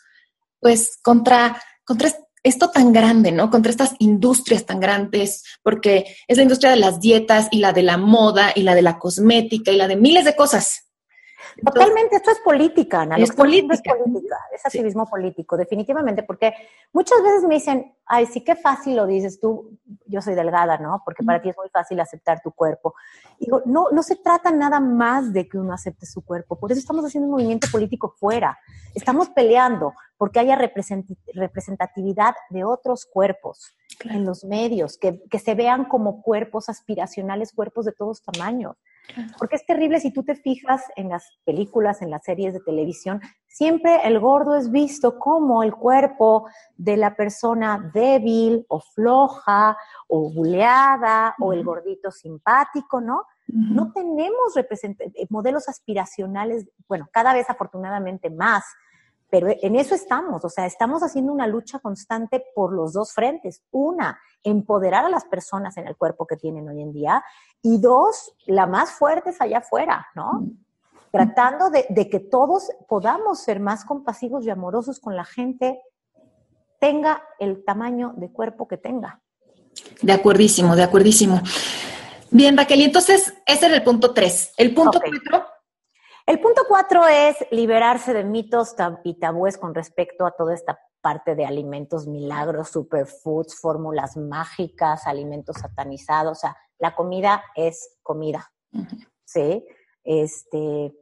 [0.59, 2.11] pues contra, contra
[2.43, 3.49] esto tan grande, ¿no?
[3.49, 7.83] Contra estas industrias tan grandes, porque es la industria de las dietas y la de
[7.83, 10.84] la moda y la de la cosmética y la de miles de cosas.
[11.63, 13.15] Totalmente, esto es política, Ana.
[13.17, 13.73] Es política.
[13.73, 16.53] Es política, es activismo político, definitivamente, porque
[16.93, 21.01] muchas veces me dicen, ay, sí, qué fácil lo dices tú, yo soy delgada, ¿no?
[21.03, 22.93] Porque para ti es muy fácil aceptar tu cuerpo.
[23.39, 26.79] Digo, no, no se trata nada más de que uno acepte su cuerpo, por eso
[26.79, 28.57] estamos haciendo un movimiento político fuera.
[28.93, 35.85] Estamos peleando porque haya representatividad de otros cuerpos en los medios, que, que se vean
[35.85, 38.77] como cuerpos aspiracionales, cuerpos de todos tamaños.
[39.37, 43.21] Porque es terrible si tú te fijas en las películas, en las series de televisión,
[43.47, 50.31] siempre el gordo es visto como el cuerpo de la persona débil o floja o
[50.31, 53.23] buleada o el gordito simpático, ¿no?
[53.47, 58.63] No tenemos eh, modelos aspiracionales, bueno, cada vez afortunadamente más,
[59.29, 63.63] pero en eso estamos, o sea, estamos haciendo una lucha constante por los dos frentes.
[63.71, 67.23] Una, empoderar a las personas en el cuerpo que tienen hoy en día.
[67.61, 70.45] Y dos, la más fuerte es allá afuera, ¿no?
[71.11, 75.81] Tratando de, que todos podamos ser más compasivos y amorosos con la gente,
[76.79, 79.21] tenga el tamaño de cuerpo que tenga.
[80.01, 81.41] De acuerdísimo, de acuerdísimo.
[82.31, 84.53] Bien, Raquel, y entonces ese era el punto tres.
[84.57, 85.54] El punto cuatro
[86.25, 91.35] el punto cuatro es liberarse de mitos y tabúes con respecto a toda esta parte
[91.35, 96.39] de alimentos milagros, superfoods, fórmulas mágicas, alimentos satanizados.
[96.39, 98.51] O sea, la comida es comida.
[99.23, 99.65] ¿Sí?
[100.03, 100.93] Este,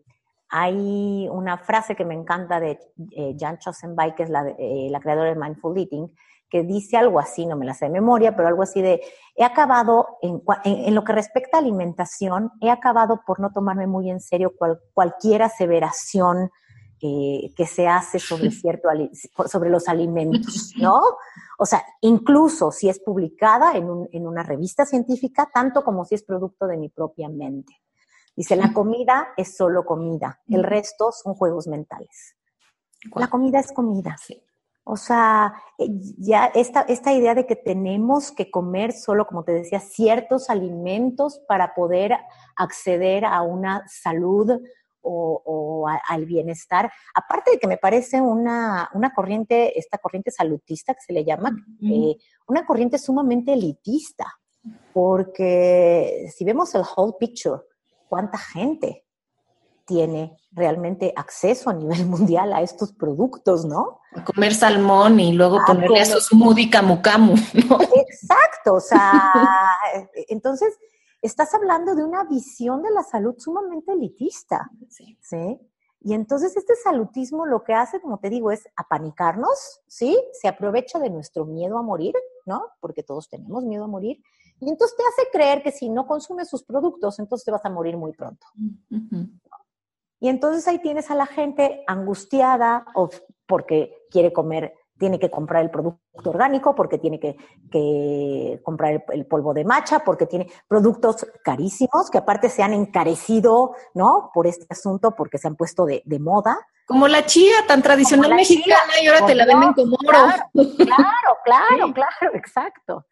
[0.49, 2.79] hay una frase que me encanta de
[3.12, 6.13] eh, Jan Chosenbay, que es la, eh, la creadora de Mindful Eating,
[6.54, 9.02] que dice algo así, no me la sé de memoria, pero algo así de,
[9.36, 14.12] he acabado, en, en, lo que respecta a alimentación, he acabado por no tomarme muy
[14.12, 14.54] en serio
[14.94, 16.52] cualquier aseveración
[17.02, 18.88] eh, que se hace sobre, cierto,
[19.48, 21.02] sobre los alimentos, ¿no?
[21.58, 26.13] O sea, incluso si es publicada en, un, en una revista científica, tanto como si
[26.13, 27.74] es producto de mi propia mente.
[28.36, 32.36] Dice, la comida es solo comida, el resto son juegos mentales.
[33.16, 34.16] La comida es comida.
[34.22, 34.39] Sí.
[34.86, 39.54] O sea, eh, ya esta, esta idea de que tenemos que comer solo, como te
[39.54, 42.17] decía, ciertos alimentos para poder
[42.56, 44.60] acceder a una salud
[45.06, 51.02] o, al bienestar, aparte de que me parece una, una, corriente, esta corriente salutista que
[51.02, 52.15] se le llama, eh,
[52.48, 54.26] una corriente sumamente elitista,
[54.93, 57.63] porque si vemos el whole picture,
[58.08, 59.03] ¿cuánta gente
[59.86, 64.00] tiene realmente acceso a nivel mundial a estos productos, ¿no?
[64.15, 67.36] A comer salmón y luego ponerle a su smoothie camu camu,
[67.69, 67.80] ¿no?
[67.82, 69.32] Exacto, o sea,
[70.30, 70.78] entonces
[71.22, 75.60] estás hablando de una visión de la salud sumamente elitista, ¿sí?
[76.06, 80.22] Y entonces este salutismo lo que hace, como te digo, es apanicarnos, ¿sí?
[80.34, 82.13] Se aprovecha de nuestro miedo a morir,
[82.46, 82.65] ¿no?
[82.82, 84.22] Porque todos tenemos miedo a morir.
[84.60, 87.69] Y entonces te hace creer que si no consumes sus productos, entonces te vas a
[87.69, 88.46] morir muy pronto.
[90.23, 93.09] Y entonces ahí tienes a la gente angustiada o
[93.45, 99.53] porque quiere comer, tiene que comprar el producto orgánico, porque tiene que, comprar el, polvo
[99.53, 104.31] de macha, porque tiene productos carísimos que aparte se han encarecido, ¿no?
[104.33, 106.55] Por este asunto, porque se han puesto de, moda.
[106.86, 110.19] Como la chía tan tradicional mexicana y ahora te la venden como oro.
[110.53, 113.05] Claro, claro, claro, exacto.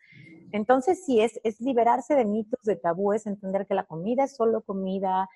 [0.54, 4.62] Entonces, sí, es, es liberarse de mitos, de tabúes, entender que la comida es solo
[4.62, 5.28] comida,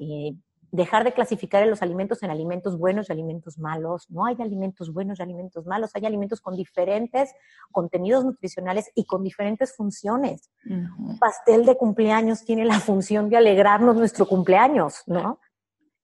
[0.00, 0.34] eh,
[0.72, 4.08] dejar de clasificar los alimentos en alimentos buenos y alimentos malos.
[4.10, 7.34] No hay alimentos buenos y alimentos malos, hay alimentos con diferentes
[7.72, 10.50] contenidos nutricionales y con diferentes funciones.
[10.64, 15.40] Un pastel de cumpleaños tiene la función de alegrarnos nuestro cumpleaños, ¿no?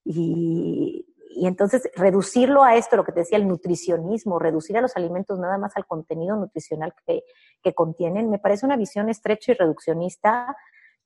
[0.05, 4.97] Y, y entonces reducirlo a esto, lo que te decía, el nutricionismo, reducir a los
[4.97, 7.25] alimentos nada más al contenido nutricional que,
[7.63, 10.57] que contienen, me parece una visión estrecha y reduccionista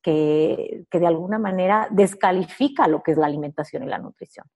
[0.03, 4.47] que, de alguna manera descalifica lo que es la alimentación y la nutrición.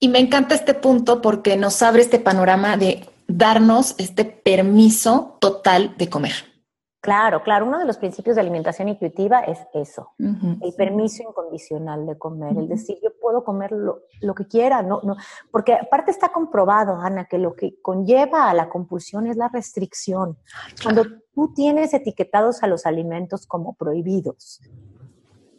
[0.00, 5.96] Y me encanta este punto porque nos abre este panorama de darnos este permiso total
[5.96, 6.32] de comer.
[7.00, 7.66] Claro, claro.
[7.66, 12.66] Uno de los principios de alimentación intuitiva es eso, el permiso incondicional de comer, el
[12.66, 15.14] decir yo puedo comer lo, que quiera, no, no,
[15.50, 20.38] porque aparte está comprobado, Ana, que lo que conlleva a la compulsión es la restricción.
[20.82, 24.60] Cuando tú tienes etiquetados a los alimentos como prohibidos,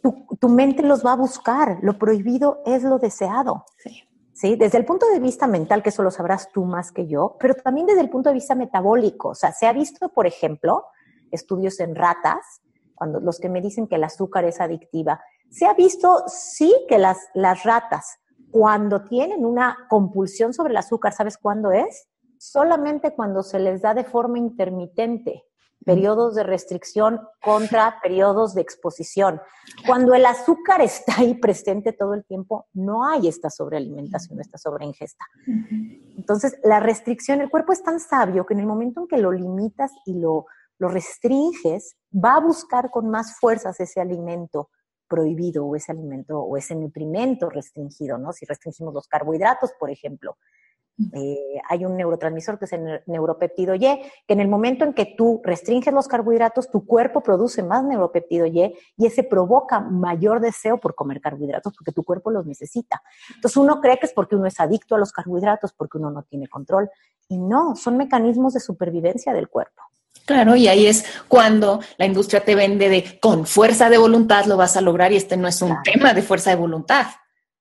[0.02, 1.78] tu, tu, mente los va a buscar.
[1.82, 3.64] Lo prohibido es lo deseado.
[3.78, 4.02] Sí.
[4.32, 4.56] ¿sí?
[4.56, 7.54] Desde el punto de vista mental, que eso lo sabrás tú más que yo, pero
[7.54, 9.30] también desde el punto de vista metabólico.
[9.30, 10.84] O sea, se ha visto, por ejemplo,
[11.32, 12.62] estudios en ratas,
[12.94, 15.20] cuando los que me dicen que el azúcar es adictiva.
[15.50, 18.18] Se ha visto, sí, que las, las ratas,
[18.50, 22.08] cuando tienen una compulsión sobre el azúcar, ¿sabes cuándo es?
[22.38, 25.44] solamente cuando se les da de forma intermitente
[25.84, 29.40] periodos de restricción contra periodos de exposición.
[29.86, 35.24] Cuando el azúcar está ahí presente todo el tiempo, no hay esta sobrealimentación, esta sobreingesta.
[36.16, 39.30] Entonces, la restricción, el cuerpo es tan sabio que en el momento en que lo
[39.30, 40.46] limitas y lo,
[40.78, 44.70] lo restringes, va a buscar con más fuerzas ese alimento
[45.08, 48.32] prohibido o ese alimento o ese nutrimento restringido, ¿no?
[48.32, 50.36] Si restringimos los carbohidratos, por ejemplo,
[51.12, 55.14] eh, hay un neurotransmisor que es el neuropéptido Y, que en el momento en que
[55.16, 60.78] tú restringes los carbohidratos, tu cuerpo produce más neuropéptido Y y ese provoca mayor deseo
[60.78, 63.02] por comer carbohidratos porque tu cuerpo los necesita.
[63.34, 66.22] Entonces uno cree que es porque uno es adicto a los carbohidratos, porque uno no
[66.22, 66.90] tiene control.
[67.28, 69.82] Y no, son mecanismos de supervivencia del cuerpo.
[70.24, 74.56] Claro, y ahí es cuando la industria te vende de con fuerza de voluntad lo
[74.56, 77.06] vas a lograr y este no es un tema de fuerza de voluntad.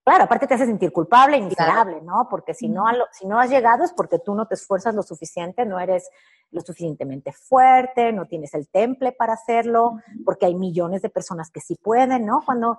[0.05, 2.27] Claro, aparte te hace sentir culpable, indignable, ¿no?
[2.29, 5.65] Porque si no, si no has llegado es porque tú no te esfuerzas lo suficiente,
[5.65, 6.11] no eres
[6.51, 11.59] lo suficientemente fuerte, no tienes el temple para hacerlo, porque hay millones de personas que
[11.59, 12.43] sí pueden, ¿no?
[12.45, 12.77] Cuando,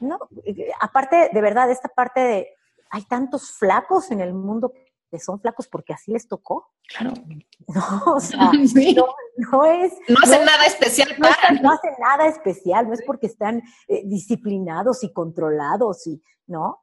[0.00, 0.18] no,
[0.80, 2.48] aparte, de verdad, esta parte de,
[2.90, 6.72] hay tantos flacos en el mundo que son flacos porque así les tocó.
[6.88, 7.14] Claro.
[7.72, 9.92] No, o sea, no, es...
[10.08, 11.60] No hacen nada especial para...
[11.60, 16.82] No, hacen nada especial, no es porque están eh, disciplinados y controlados y, ¿no?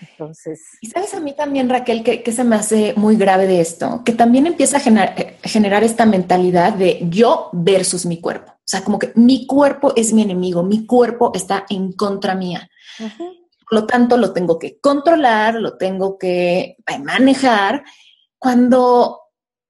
[0.00, 0.60] Entonces...
[0.80, 4.12] Y sabes a mí también, Raquel, que, se me hace muy grave de esto, que
[4.12, 8.52] también empieza a generar, generar esta mentalidad de yo versus mi cuerpo.
[8.52, 12.70] O sea, como que mi cuerpo es mi enemigo, mi cuerpo está en contra mía.
[13.70, 17.84] Por lo tanto, lo tengo que controlar, lo tengo que eh, manejar.
[18.36, 19.20] Cuando,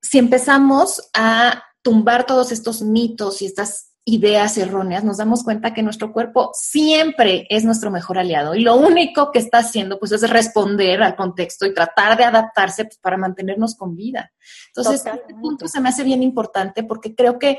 [0.01, 5.83] si empezamos a tumbar todos estos mitos y estas ideas erróneas, nos damos cuenta que
[5.83, 10.29] nuestro cuerpo siempre es nuestro mejor aliado y lo único que está haciendo pues es
[10.29, 14.33] responder al contexto y tratar de adaptarse pues, para mantenernos con vida.
[14.69, 17.59] Entonces, este punto se me hace bien importante porque creo que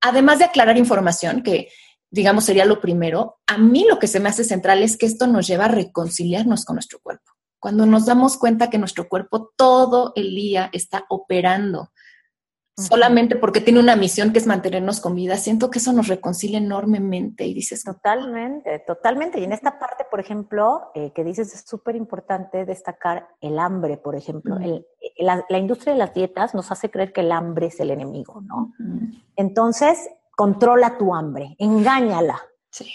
[0.00, 1.68] además de aclarar información, que
[2.10, 5.26] digamos sería lo primero, a mí lo que se me hace central es que esto
[5.26, 7.30] nos lleva a reconciliarnos con nuestro cuerpo.
[7.58, 11.90] Cuando nos damos cuenta que nuestro cuerpo todo el día está operando
[12.80, 16.58] solamente porque tiene una misión que es mantenernos con vida, siento que eso nos reconcilia
[16.58, 17.84] enormemente y dices...
[17.84, 19.40] Totalmente, totalmente.
[19.40, 23.96] Y en esta parte, por ejemplo, eh, que dices, es súper importante destacar el hambre,
[23.96, 24.58] por ejemplo.
[24.60, 24.84] Eh,
[25.18, 28.72] la, industria de las dietas nos hace creer que el hambre es el enemigo, ¿no?
[29.36, 30.08] Entonces,
[30.40, 32.40] controla tu hambre, engáñala,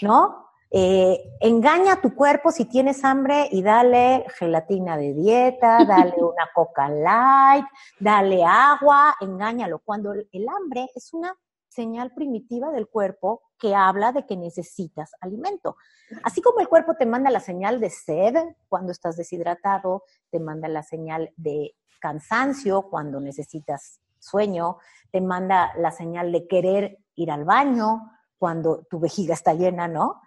[0.02, 0.48] ¿no?
[0.68, 6.50] Eh, engaña a tu cuerpo si tienes hambre y dale gelatina de dieta, dale una
[6.52, 7.64] coca light,
[8.00, 9.78] dale agua, engáñalo.
[9.78, 11.36] Cuando el hambre es una
[11.68, 15.76] señal primitiva del cuerpo que habla de que necesitas alimento.
[16.24, 18.34] Así como el cuerpo te manda la señal de sed
[18.68, 24.78] cuando estás deshidratado, te manda la señal de cansancio cuando necesitas sueño,
[25.12, 30.20] te manda la señal de querer ir al baño, cuando tu vejiga está llena, ¿no?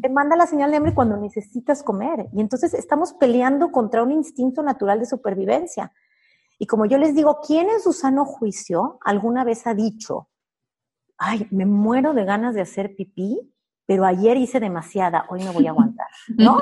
[0.00, 2.28] Te manda la señal de hambre cuando necesitas comer.
[2.32, 5.92] Y entonces estamos peleando contra un instinto natural de supervivencia.
[6.58, 10.28] Y como yo les digo, ¿quién en su sano juicio alguna vez ha dicho,
[11.16, 13.52] ay, me muero de ganas de hacer pipí,
[13.86, 16.58] pero ayer hice demasiada, hoy me voy a aguantar, ¿no?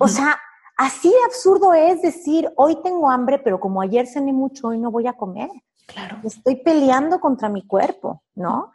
[0.00, 0.36] O sea,
[0.76, 5.06] así absurdo es decir, hoy tengo hambre, pero como ayer cené mucho, hoy no voy
[5.06, 5.50] a comer.
[5.86, 6.18] Claro.
[6.22, 8.72] Estoy peleando contra mi cuerpo, ¿no?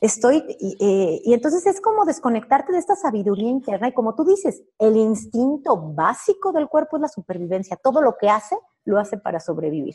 [0.00, 0.44] Estoy,
[0.80, 4.96] eh, y, entonces es como desconectarte de esta sabiduría interna y como tú dices, el
[4.96, 7.76] instinto básico del cuerpo es la supervivencia.
[7.82, 9.94] Todo lo que hace, lo hace para sobrevivir.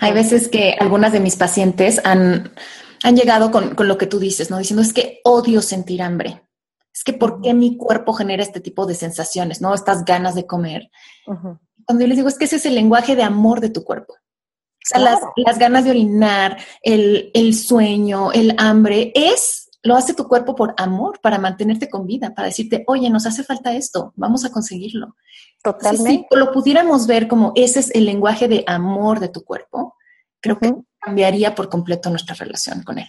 [0.00, 2.50] Hay veces que algunas de mis pacientes han,
[3.04, 4.58] han llegado con, lo que tú dices, ¿no?
[4.58, 6.42] Diciendo, es que odio sentir hambre.
[6.92, 9.72] Es que ¿por qué mi cuerpo genera este tipo de sensaciones, ¿no?
[9.74, 10.90] Estas ganas de comer.
[11.24, 14.14] Cuando yo les digo, es que ese es el lenguaje de amor de tu cuerpo
[14.98, 21.20] las, ganas de orinar, el, sueño, el hambre, es, lo hace tu cuerpo por amor,
[21.20, 25.16] para mantenerte con vida, para decirte, oye, nos hace falta esto, vamos a conseguirlo.
[25.62, 26.26] Totalmente.
[26.30, 29.94] si lo pudiéramos ver como ese es el lenguaje de amor de tu cuerpo,
[30.40, 33.08] creo que cambiaría por completo nuestra relación con él.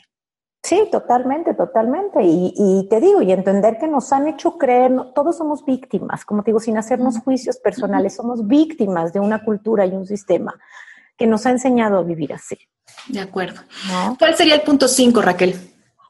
[0.63, 2.21] Sí, totalmente, totalmente.
[2.23, 6.43] Y, y, te digo, y entender que nos han hecho creer, todos somos víctimas, como
[6.43, 10.53] te digo, sin hacernos juicios personales, somos víctimas de una cultura y un sistema
[11.21, 12.57] que nos ha enseñado a vivir así.
[13.07, 13.61] De acuerdo.
[14.17, 15.53] ¿Cuál sería el punto 5, Raquel?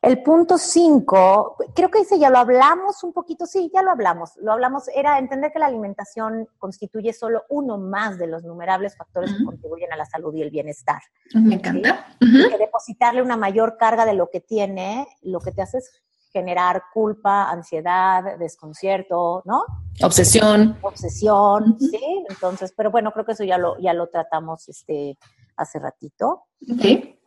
[0.02, 4.38] El punto 5, creo que ese ya lo hablamos un poquito, sí, ya lo hablamos.
[4.38, 9.34] Lo hablamos, era entender que la alimentación constituye solo uno más de los innumerables factores
[9.38, 11.02] que contribuyen a la salud y el bienestar.
[11.34, 12.16] Me encanta.
[12.22, 15.92] Que depositarle una mayor carga de lo que tiene, lo que te hace es
[16.32, 19.64] generar culpa, ansiedad, desconcierto, ¿no?
[20.02, 20.78] Obsesión.
[20.82, 22.26] Obsesión, sí.
[22.30, 25.18] Entonces, pero bueno, creo que eso ya lo, ya lo tratamos este,
[25.56, 26.44] hace ratito.
[26.82, 27.18] Sí.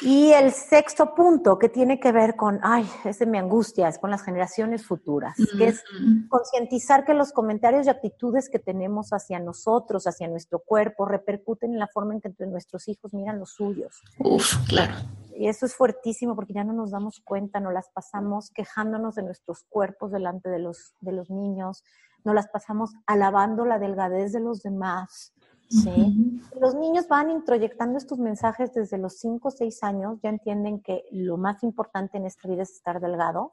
[0.00, 4.10] Y el sexto punto que tiene que ver con, ay, ese me angustia, es con
[4.10, 5.82] las generaciones futuras, que es
[6.28, 11.78] concientizar que los comentarios y actitudes que tenemos hacia nosotros, hacia nuestro cuerpo, repercuten en
[11.78, 14.02] la forma en que nuestros hijos miran los suyos.
[14.18, 14.94] Uf, claro.
[15.34, 19.22] Y eso es fuertísimo porque ya no nos damos cuenta, no las pasamos quejándonos de
[19.22, 21.84] nuestros cuerpos delante de los, de los niños,
[22.24, 25.32] no las pasamos alabando la delgadez de los demás,
[25.68, 26.42] ¿sí?
[26.60, 31.04] Los niños van introyectando estos mensajes desde los 5 o 6 años, ya entienden que
[31.10, 33.52] lo más importante en esta vida es estar delgado,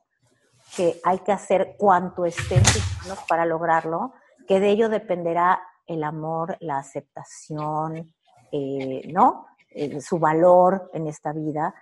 [0.75, 2.83] que hay que hacer cuanto esté en sus
[3.27, 4.13] para lograrlo,
[4.47, 8.13] que de ello dependerá el amor, la aceptación,
[8.51, 9.47] eh, ¿no?
[9.69, 11.73] Eh, su valor en esta vida.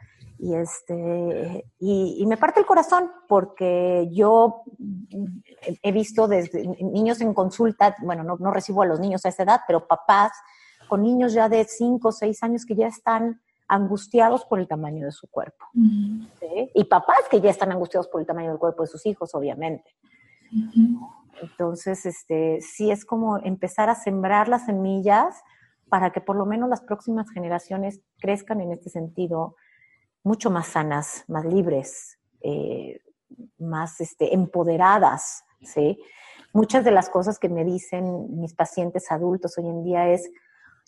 [0.43, 4.63] Y, este, y, me parte el corazón porque yo
[5.83, 9.43] he visto desde niños en consulta, bueno, no, no, recibo a los niños a esa
[9.43, 10.31] edad, pero papás
[10.89, 15.05] con niños ya de 5 o 6 años que ya están angustiados por el tamaño
[15.05, 15.63] de su cuerpo.
[16.73, 19.95] Y papás que ya están angustiados por el tamaño del cuerpo de sus hijos, obviamente.
[21.39, 25.43] Entonces, este, sí es como empezar a sembrar las semillas
[25.87, 29.55] para que por lo menos las próximas generaciones crezcan en este sentido
[30.23, 33.01] mucho más sanas, más libres, eh,
[33.57, 35.99] más este, empoderadas, ¿sí?
[36.53, 40.29] Muchas de las cosas que me dicen mis pacientes adultos hoy en día es,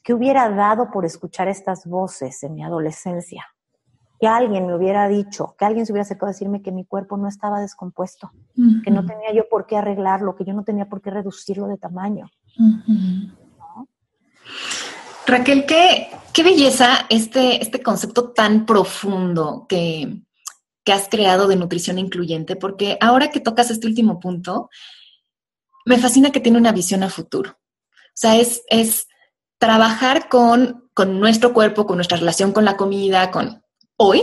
[0.03, 3.45] ¿qué hubiera dado por escuchar estas voces en mi adolescencia?
[4.19, 7.17] Que alguien me hubiera dicho, que alguien se hubiera acercado a decirme que mi cuerpo
[7.17, 8.31] no estaba descompuesto,
[8.83, 11.77] que no tenía yo por qué arreglarlo, que yo no tenía por qué reducirlo de
[11.77, 12.29] tamaño.
[15.25, 20.21] Raquel, qué, qué belleza este, este concepto tan profundo que,
[20.85, 24.69] has creado de nutrición incluyente, porque ahora que tocas este último punto,
[25.85, 27.51] me fascina que tiene una visión a futuro.
[27.51, 29.07] O sea, es, es
[29.59, 33.63] trabajar con, con nuestro cuerpo, con nuestra relación con la comida, con
[33.95, 34.21] hoy,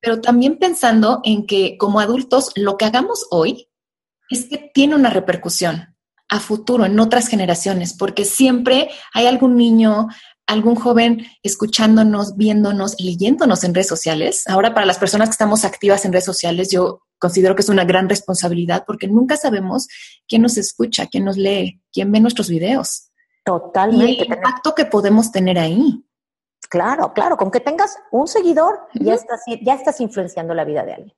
[0.00, 3.68] pero también pensando en que como adultos lo que hagamos hoy
[4.30, 5.96] es que tiene una repercusión
[6.30, 10.06] a futuro en otras generaciones, porque siempre hay algún niño,
[10.50, 14.42] algún joven escuchándonos, viéndonos, leyéndonos en redes sociales.
[14.48, 17.84] Ahora, para las personas que estamos activas en redes sociales, yo considero que es una
[17.84, 19.86] gran responsabilidad porque nunca sabemos
[20.26, 23.12] quién nos escucha, quién nos lee, quién ve nuestros videos.
[23.44, 24.12] Totalmente.
[24.12, 26.04] Y el impacto que podemos tener ahí.
[26.68, 30.94] Claro, claro, con que tengas un seguidor, ya, estás, ya estás influenciando la vida de
[30.94, 31.16] alguien.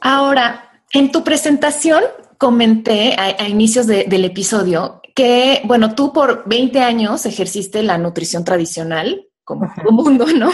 [0.00, 2.02] Ahora, en tu presentación
[2.42, 9.28] comenté a, inicios del episodio que, bueno, tú por 20 años ejerciste la nutrición tradicional,
[9.44, 10.50] como todo mundo, ¿no?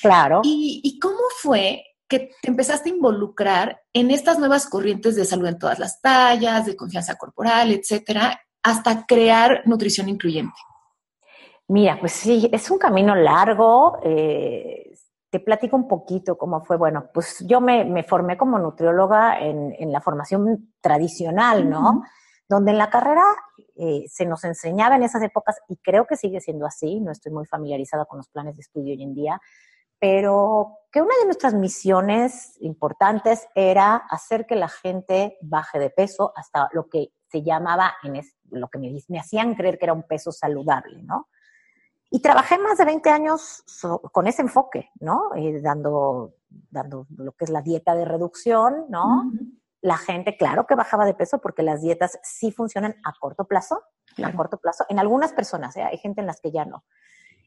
[0.00, 0.42] Claro.
[0.44, 5.58] ¿Y, cómo fue que te empezaste a involucrar en estas nuevas corrientes de salud en
[5.58, 10.54] todas las tallas, de confianza corporal, etcétera, hasta crear nutrición incluyente?
[11.66, 13.98] Mira, pues sí, es un camino largo.
[14.04, 14.91] Eh,
[15.32, 16.76] te platico un poquito cómo fue.
[16.76, 22.02] Bueno, pues yo me, formé como nutrióloga en, la formación tradicional, ¿no?
[22.46, 23.24] Donde en la carrera
[23.76, 27.32] eh, se nos enseñaba en esas épocas, y creo que sigue siendo así, no estoy
[27.32, 29.40] muy familiarizada con los planes de estudio hoy en día,
[29.98, 36.34] pero que una de nuestras misiones importantes era hacer que la gente baje de peso
[36.36, 38.20] hasta lo que se llamaba, en
[38.50, 41.28] lo que me, me hacían creer que era un peso saludable, ¿no?
[42.14, 43.64] Y trabajé más de 20 años
[44.12, 45.34] con ese enfoque, ¿no?
[45.34, 46.34] Eh, dando,
[46.70, 49.32] dando lo que es la dieta de reducción, ¿no?
[49.80, 53.82] La gente, claro que bajaba de peso porque las dietas sí funcionan a corto plazo,
[54.22, 54.84] a corto plazo.
[54.90, 55.84] En algunas personas, ¿eh?
[55.84, 56.84] hay gente en las que ya no.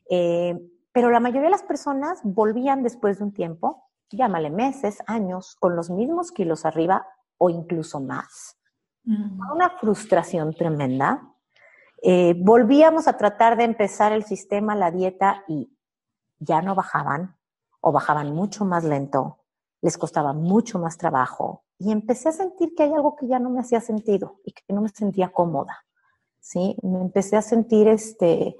[0.09, 0.59] Eh,
[0.91, 5.75] pero la mayoría de las personas volvían después de un tiempo, llámale meses, años, con
[5.75, 7.05] los mismos kilos arriba
[7.37, 8.57] o incluso más.
[9.05, 11.34] Una frustración tremenda,
[12.07, 15.75] eh, volvíamos a tratar de empezar el sistema, la dieta, y
[16.37, 17.35] ya no bajaban
[17.81, 19.39] o bajaban mucho más lento,
[19.81, 21.63] les costaba mucho más trabajo.
[21.79, 24.71] Y empecé a sentir que hay algo que ya no me hacía sentido y que
[24.71, 25.83] no me sentía cómoda.
[26.39, 26.77] ¿sí?
[26.83, 28.55] Me empecé a sentir este,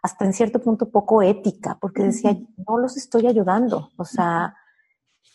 [0.00, 3.90] hasta en cierto punto poco ética, porque decía, no los estoy ayudando.
[3.96, 4.54] O sea,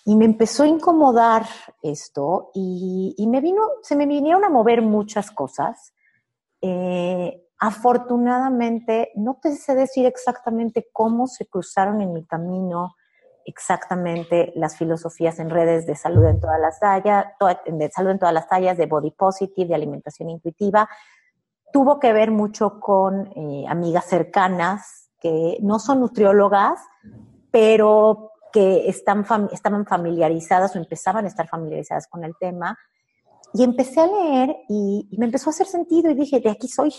[0.06, 1.46] y me empezó a incomodar
[1.82, 5.94] esto y, y me vino, se me vinieron a mover muchas cosas.
[6.62, 12.96] Eh, Afortunadamente, no te sé decir exactamente cómo se cruzaron en mi camino
[13.46, 17.26] exactamente las filosofías en redes de salud en todas las tallas,
[17.66, 20.88] de salud en todas las tallas, de body positive, de alimentación intuitiva.
[21.74, 26.80] Tuvo que ver mucho con eh, amigas cercanas que no son nutriólogas,
[27.52, 32.78] pero que están estaban familiarizadas o empezaban a estar familiarizadas con el tema.
[33.54, 36.94] Y empecé a leer y, me empezó a hacer sentido y dije, de aquí soy.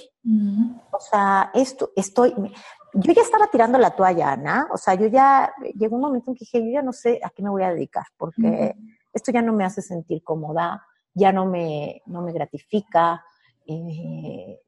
[0.91, 2.35] O sea, esto, estoy,
[2.95, 4.67] yo ya estaba tirando la toalla, Ana.
[4.73, 7.31] O sea, yo ya, llegó un momento en que dije, yo ya no sé a
[7.31, 8.75] qué me voy a dedicar, porque
[9.13, 10.85] esto ya no me hace sentir cómoda,
[11.15, 13.25] ya no me, no me gratifica.
[13.67, 14.61] Eh,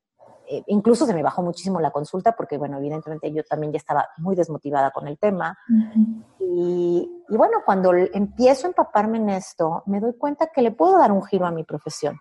[0.52, 4.06] eh, incluso se me bajó muchísimo la consulta porque, bueno, evidentemente yo también ya estaba
[4.18, 5.56] muy desmotivada con el tema.
[6.38, 11.10] y, bueno, cuando empiezo a empaparme en esto, me doy cuenta que le puedo dar
[11.10, 12.18] un giro a mi profesión.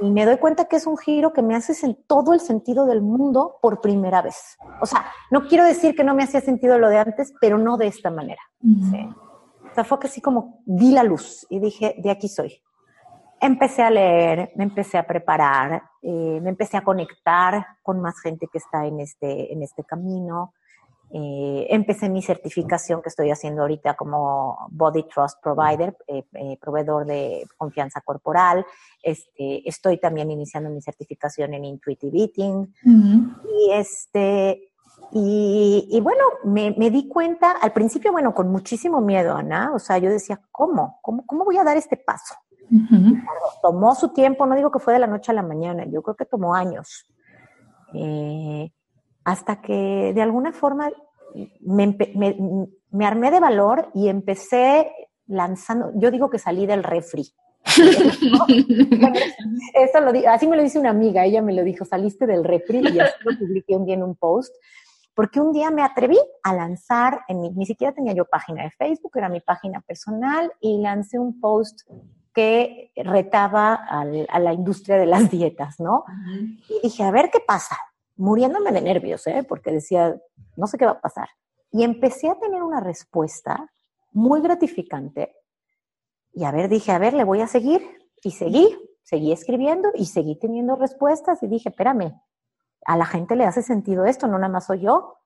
[0.00, 2.86] Y me doy cuenta que es un giro que me hace en todo el sentido
[2.86, 4.56] del mundo por primera vez.
[4.80, 7.76] O sea, no quiero decir que no me hacía sentido lo de antes, pero no
[7.76, 8.42] de esta manera.
[9.70, 12.60] O sea, fue que así como vi la luz y dije, de aquí soy
[13.42, 18.46] empecé a leer, me empecé a preparar, eh, me empecé a conectar con más gente
[18.50, 20.54] que está en este, en este camino.
[21.14, 26.24] Eh, empecé mi certificación que estoy haciendo ahorita como Body Trust Provider, eh,
[26.58, 28.64] proveedor de confianza corporal.
[29.02, 32.72] Este, estoy también iniciando mi certificación en Intuitive Eating.
[32.86, 34.72] Y este,
[35.10, 39.78] y, y, bueno, me, me, di cuenta, al principio, bueno, con muchísimo miedo, Ana, o
[39.78, 41.00] sea, yo decía, ¿cómo?
[41.02, 42.34] ¿Cómo, cómo voy a dar este paso?
[43.62, 46.16] Tomó su tiempo, no digo que fue de la noche a la mañana, yo creo
[46.16, 47.06] que tomó años.
[47.94, 48.72] Eh,
[49.24, 50.90] hasta que de alguna forma
[51.60, 51.96] me,
[52.90, 54.90] me, armé de valor y empecé
[55.26, 57.26] lanzando, yo digo que salí del refri.
[59.74, 62.80] Eso lo, así me lo dice una amiga, ella me lo dijo, saliste del refri
[62.80, 64.52] y así lo publiqué un día en un post,
[65.14, 69.12] porque un día me atreví a lanzar, en ni siquiera tenía yo página de Facebook,
[69.14, 71.82] era mi página personal y lancé un post
[72.34, 74.04] que retaba a
[74.38, 76.04] la industria de las dietas, ¿no?
[76.68, 77.76] Y dije, a ver qué pasa,
[78.16, 79.44] muriéndome de nervios, ¿eh?
[79.46, 80.16] Porque decía,
[80.56, 81.28] no sé qué va a pasar.
[81.70, 83.70] Y empecé a tener una respuesta
[84.12, 85.34] muy gratificante.
[86.32, 87.82] Y a ver, dije, a ver, le voy a seguir.
[88.22, 91.42] Y seguí, seguí escribiendo y seguí teniendo respuestas.
[91.42, 92.12] Y dije, espérame,
[92.84, 95.16] a la gente le hace sentido esto, no nada más soy yo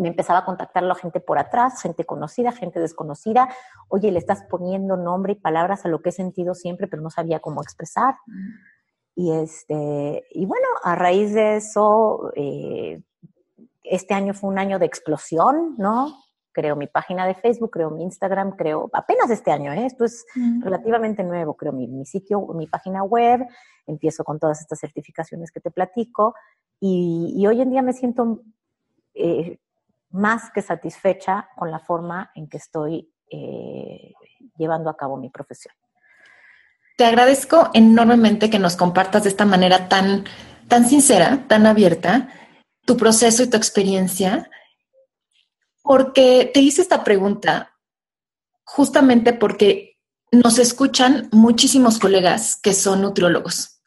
[0.00, 3.48] me empezaba a contactar la gente por atrás, gente conocida, gente desconocida.
[3.88, 7.10] Oye, le estás poniendo nombre y palabras a lo que he sentido siempre, pero no
[7.10, 8.14] sabía cómo expresar.
[9.14, 13.02] Y, este, y bueno, a raíz de eso, eh,
[13.82, 16.16] este año fue un año de explosión, ¿no?
[16.52, 19.86] Creo mi página de Facebook, creo mi Instagram, creo, apenas este año, ¿eh?
[19.86, 20.24] esto es
[20.60, 23.46] relativamente nuevo, creo mi, mi, sitio, mi página web,
[23.86, 26.34] empiezo con todas estas certificaciones que te platico
[26.80, 28.42] y, y hoy en día me siento
[29.14, 29.58] eh,
[30.10, 34.12] más que satisfecha con la forma en que estoy eh,
[34.56, 35.74] llevando a cabo mi profesión.
[36.96, 40.24] Te agradezco enormemente que nos compartas de esta manera tan,
[40.68, 42.28] tan sincera, tan abierta,
[42.84, 44.50] tu proceso y tu experiencia,
[45.82, 47.70] porque te hice esta pregunta
[48.64, 49.98] justamente porque
[50.32, 53.82] nos escuchan muchísimos colegas que son nutriólogos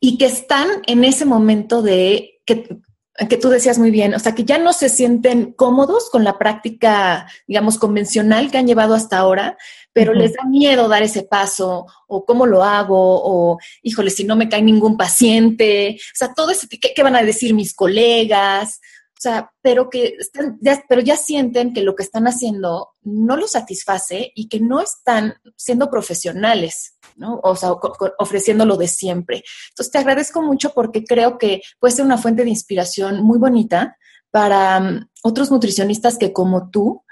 [0.00, 2.80] y que están en ese momento de que
[3.28, 6.38] que tú decías muy bien, o sea, que ya no se sienten cómodos con la
[6.38, 9.56] práctica, digamos, convencional que han llevado hasta ahora,
[9.92, 14.36] pero les da miedo dar ese paso, o cómo lo hago, o híjole, si no
[14.36, 18.80] me cae ningún paciente, o sea, todo ese, ¿qué, qué van a decir mis colegas?
[19.18, 23.36] O sea, pero que están, ya, pero ya sienten que lo que están haciendo no
[23.36, 27.40] los satisface y que no están siendo profesionales, ¿no?
[27.42, 27.72] O sea,
[28.18, 29.42] ofreciendo lo de siempre.
[29.70, 33.96] Entonces, te agradezco mucho porque creo que puede ser una fuente de inspiración muy bonita
[34.30, 37.02] para mm, otros nutricionistas que como tú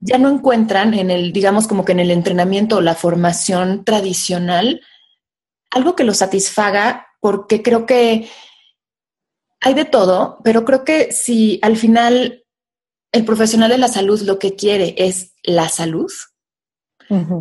[0.00, 4.82] ya no encuentran en el, digamos, como que en el entrenamiento o la formación tradicional
[5.70, 8.28] algo que los satisfaga porque creo que
[9.60, 12.44] hay de todo, pero creo que si al final
[13.12, 16.10] el profesional de la salud lo que quiere es la salud,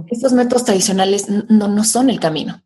[0.09, 2.61] estos métodos tradicionales no, no son el camino.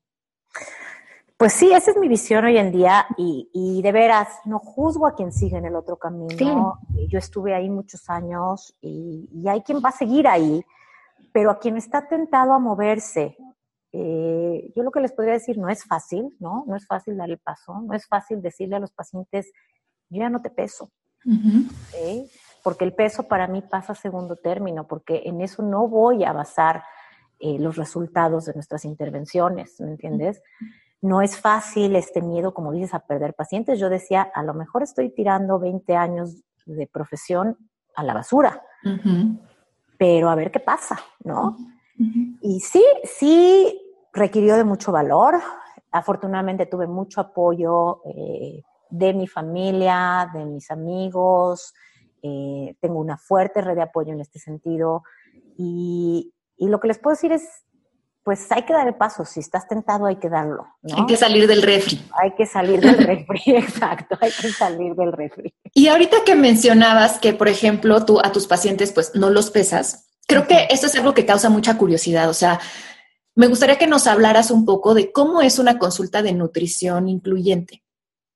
[1.36, 5.16] Pues sí, esa es mi visión hoy en día y, de veras, no juzgo a
[5.16, 6.80] quien sigue en el otro camino.
[7.08, 10.64] Yo estuve ahí muchos años y, y, hay quien va a seguir ahí,
[11.34, 13.36] pero a quien está tentado a moverse
[13.94, 16.64] eh, yo lo que les podría decir no es fácil, ¿no?
[16.66, 19.52] No es fácil dar el paso, no es fácil decirle a los pacientes,
[20.10, 20.92] yo ya no te peso,
[22.64, 26.32] porque el peso para mí pasa a segundo término, porque en eso no voy a
[26.32, 26.84] basar
[27.40, 30.42] eh, los resultados de nuestras intervenciones, ¿me entiendes?
[31.02, 33.80] No es fácil este miedo, como dices, a perder pacientes.
[33.80, 37.58] Yo decía, a lo mejor estoy tirando 20 años de profesión
[37.96, 38.62] a la basura,
[39.98, 41.58] pero a ver qué pasa, ¿no?
[42.42, 43.81] Y sí, sí
[44.14, 45.40] requirió de mucho valor.
[45.92, 51.74] Afortunadamente tuve mucho apoyo eh, de mi familia, de mis amigos,
[52.22, 55.04] eh, tengo una fuerte red de apoyo en este sentido
[55.58, 57.44] y, y lo que les puedo decir es,
[58.24, 60.68] pues hay que dar el paso, si estás tentado hay que darlo.
[60.96, 62.00] Hay que salir del refri.
[62.22, 65.54] Hay que salir del refri, exacto, hay que salir del refri.
[65.74, 70.10] Y ahorita que mencionabas que, por ejemplo, tú a tus pacientes pues no los pesas,
[70.28, 72.60] creo que esto es algo que causa mucha curiosidad, o sea,
[73.36, 77.84] me gustaría que nos hablaras un poco de cómo es una consulta de nutrición incluyente.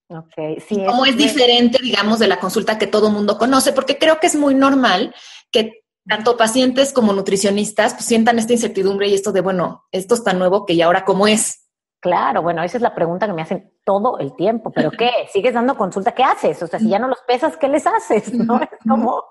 [0.08, 0.84] Ok, sí.
[0.86, 4.36] cómo es, diferente, digamos, de la consulta que todo mundo conoce, porque creo que es
[4.36, 5.16] muy normal
[5.52, 10.34] que tanto pacientes como nutricionistas pues, sientan esta incertidumbre y esto de, bueno, esto está
[10.34, 11.66] nuevo que ya ahora cómo es.
[12.00, 14.72] Claro, bueno, esa es la pregunta que me hacen todo el tiempo.
[14.72, 15.10] ¿Pero qué?
[15.34, 16.14] ¿Sigues dando consulta?
[16.14, 16.62] ¿Qué haces?
[16.62, 18.32] O sea, si ya no los pesas, ¿qué les haces?
[18.34, 18.62] ¿No?
[18.62, 19.24] Es como...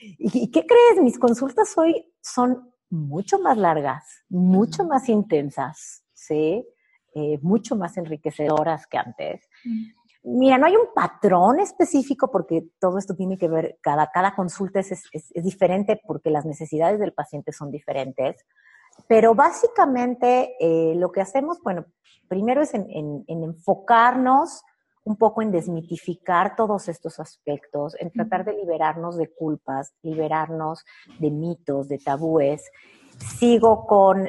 [0.00, 1.02] ¿Y qué crees?
[1.02, 6.66] Mis consultas hoy son mucho más largas, mucho más intensas, ¿sí?
[7.14, 9.48] Eh, mucho más enriquecedoras que antes.
[10.24, 14.80] Mira, no hay un patrón específico porque todo esto tiene que ver, cada, cada consulta
[14.80, 18.46] es, es, diferente porque las necesidades del paciente son diferentes,
[19.06, 21.84] pero básicamente eh, lo que hacemos, bueno,
[22.26, 24.62] primero es en, en, enfocarnos
[25.04, 30.84] un poco en desmitificar todos estos aspectos, en tratar de liberarnos de culpas, liberarnos
[31.18, 32.70] de mitos, de tabúes
[33.38, 34.28] sigo con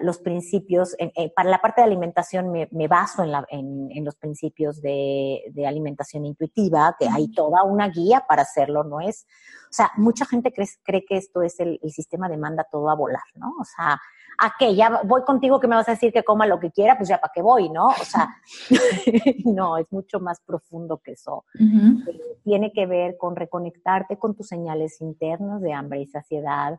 [0.00, 0.96] los principios,
[1.34, 7.28] para la parte de alimentación me, baso en, los principios de, alimentación intuitiva, que hay
[7.28, 9.26] toda una guía para hacerlo, ¿no es?
[9.70, 13.22] O sea, mucha gente cree, que esto es el, sistema de manda todo a volar,
[13.34, 13.54] ¿no?
[13.60, 13.98] O sea,
[14.38, 14.74] ¿a qué?
[14.74, 17.18] Ya voy contigo que me vas a decir que coma lo que quiera, pues ya
[17.18, 17.86] para qué voy, ¿no?
[17.86, 18.28] O sea,
[19.44, 21.44] no, es mucho más profundo que eso.
[21.58, 26.78] Eh, tiene que ver con reconectarte con tus señales internas de hambre y saciedad,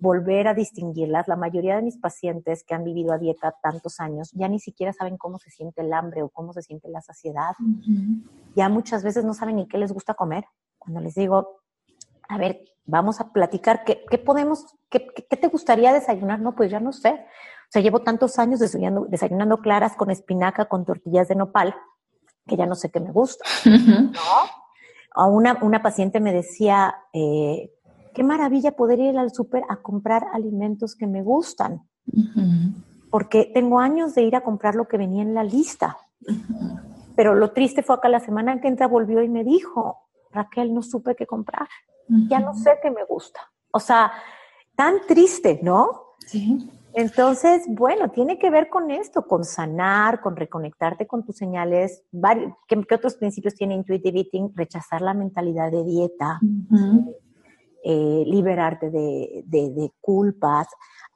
[0.00, 1.28] volver a distinguirlas.
[1.28, 4.92] La mayoría de mis pacientes que han vivido a dieta tantos años ya ni siquiera
[4.92, 7.54] saben cómo se siente el hambre o cómo se siente la saciedad.
[8.54, 10.44] Ya muchas veces no saben ni qué les gusta comer.
[10.78, 11.58] Cuando les digo,
[12.28, 16.40] a ver, vamos a platicar, ¿qué, podemos, qué, te gustaría desayunar?
[16.40, 17.10] No, pues ya no sé.
[17.10, 21.74] O sea, llevo tantos años desayunando, desayunando claras con espinaca, con tortillas de nopal,
[22.46, 23.44] que ya no sé qué me gusta.
[23.64, 24.12] ¿no?
[25.14, 27.70] A una, una paciente me decía, eh,
[28.14, 31.82] qué maravilla poder ir al súper a comprar alimentos que me gustan.
[33.10, 35.96] Porque tengo años de ir a comprar lo que venía en la lista.
[37.16, 39.98] Pero lo triste fue acá la semana que entra volvió y me dijo,
[40.30, 41.68] Raquel, no supe qué comprar.
[42.28, 43.40] Ya no sé qué me gusta.
[43.72, 44.12] O sea,
[44.74, 46.16] tan triste, ¿no?
[46.26, 46.70] Sí.
[46.98, 52.02] Entonces, bueno, tiene que ver con esto, con sanar, con reconectarte con tus señales.
[52.66, 54.52] ¿Qué, otros principios tiene Intuitive Eating?
[54.54, 56.40] Rechazar la mentalidad de dieta,
[57.84, 60.66] eh, liberarte de, culpas.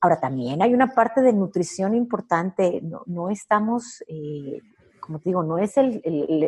[0.00, 4.60] Ahora también hay una parte de nutrición importante, no, estamos, eh,
[5.00, 6.00] como te digo, no es el,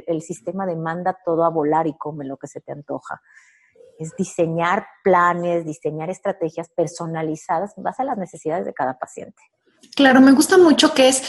[0.06, 3.20] el, sistema de manda todo a volar y come lo que se te antoja.
[3.98, 9.40] Es diseñar planes, diseñar estrategias personalizadas en base a las necesidades de cada paciente.
[9.94, 11.22] Claro, me gusta mucho que es,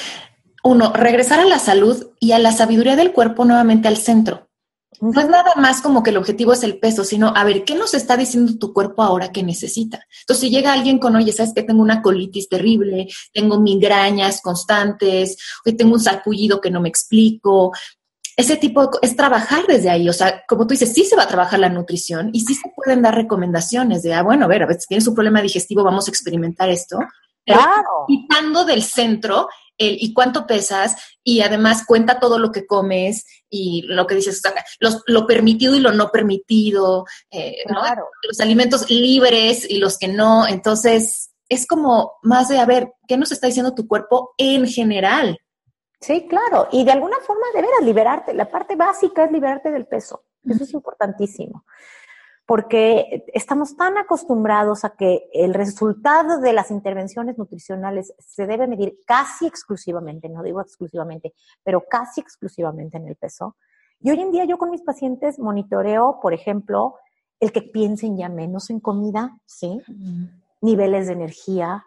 [0.64, 4.50] uno, regresar a la salud y a la sabiduría del cuerpo nuevamente al centro.
[5.02, 7.76] No es nada más como que el objetivo es el peso, sino a ver, ¿qué
[7.76, 10.06] nos está diciendo tu cuerpo ahora que necesita?
[10.22, 15.38] Entonces, si llega alguien con, oye, sabes que tengo una colitis terrible, tengo migrañas constantes,
[15.66, 17.74] hoy tengo un sarpullido que no me explico,
[18.38, 20.10] ese tipo de, es trabajar desde ahí.
[20.10, 22.72] O sea, como tú dices, sí se va a trabajar la nutrición y sí se
[22.76, 25.84] pueden dar recomendaciones de, ah, bueno, a ver, a ver, si tienes un problema digestivo,
[25.84, 27.00] vamos a experimentar esto.
[27.46, 28.06] claro.
[28.08, 33.82] Quitando del centro el y cuánto pesas y además cuenta todo lo que comes y
[33.84, 34.42] lo que dices,
[34.80, 37.58] lo permitido y lo no permitido, eh,
[38.24, 40.48] los alimentos libres y los que no.
[40.48, 45.38] Entonces, es como más de, a ver, ¿qué nos está diciendo tu cuerpo en general?
[46.06, 46.68] Sí, claro.
[46.72, 48.34] Y de alguna forma, de veras, liberarte.
[48.34, 50.24] La parte básica es liberarte del peso.
[50.44, 51.66] Eso es importantísimo
[52.46, 59.00] porque estamos tan acostumbrados a que el resultado de las intervenciones nutricionales se debe medir
[59.06, 61.34] casi exclusivamente, no digo exclusivamente,
[61.64, 63.56] pero casi exclusivamente en el peso.
[64.00, 66.96] Y hoy en día yo con mis pacientes monitoreo, por ejemplo,
[67.40, 69.82] el que piensen ya menos en comida, ¿sí?
[70.62, 71.86] Niveles de energía,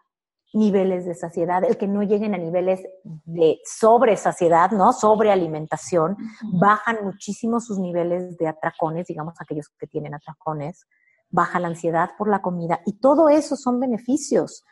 [0.53, 2.81] niveles de saciedad, el que no lleguen a niveles
[3.25, 4.93] de sobre saciedad, ¿no?
[4.93, 6.17] Sobre alimentación,
[6.53, 10.87] bajan muchísimo sus niveles de atracones, digamos aquellos que tienen atracones,
[11.31, 14.65] baja la ansiedad por la comida y todo eso son beneficios.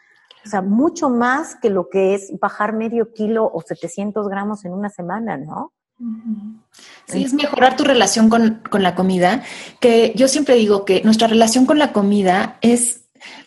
[0.44, 4.72] O sea, mucho más que lo que es bajar medio kilo o 700 gramos en
[4.72, 5.72] una semana, ¿no?
[7.06, 9.42] Sí, es mejorar tu relación con, con la comida,
[9.80, 13.05] que yo siempre digo que nuestra relación con la comida es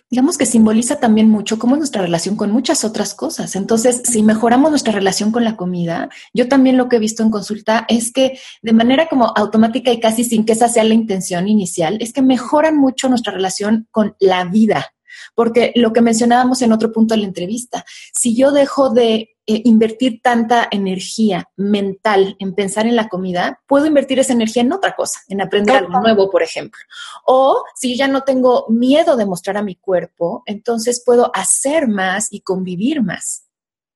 [0.09, 3.55] digamos que simboliza también mucho cómo es nuestra relación con muchas otras cosas.
[3.55, 7.29] Entonces, si mejoramos nuestra relación con la comida, yo también lo que he visto en
[7.29, 11.47] consulta es que de manera como automática y casi sin que esa sea la intención
[11.47, 14.87] inicial, es que mejoran mucho nuestra relación con la vida.
[15.35, 19.63] Porque lo que mencionábamos en otro punto de la entrevista, si yo dejo de eh,
[19.65, 24.95] invertir tanta energía mental en pensar en la comida, puedo invertir esa energía en otra
[24.95, 26.79] cosa, en aprender algo nuevo, por ejemplo.
[27.25, 32.31] O si ya no tengo miedo de mostrar a mi cuerpo, entonces puedo hacer más
[32.31, 33.47] y convivir más.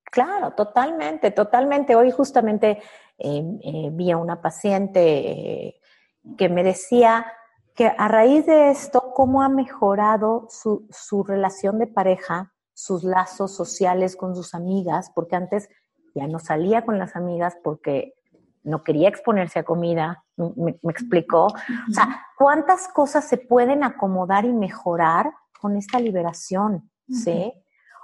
[0.05, 1.95] Claro, totalmente, totalmente.
[1.95, 2.81] Hoy justamente
[3.19, 5.79] eh, eh, vi a una paciente
[6.35, 7.27] que me decía
[7.75, 12.52] que a raíz de esto, cómo ha mejorado su, su relación de pareja
[12.83, 15.69] sus lazos sociales con sus amigas, porque antes
[16.13, 18.13] ya no salía con las amigas porque
[18.63, 21.45] no quería exponerse a comida, me, explicó.
[21.45, 25.31] O sea, ¿cuántas cosas se pueden acomodar y mejorar
[25.61, 26.89] con esta liberación?
[27.07, 27.53] ¿Sí?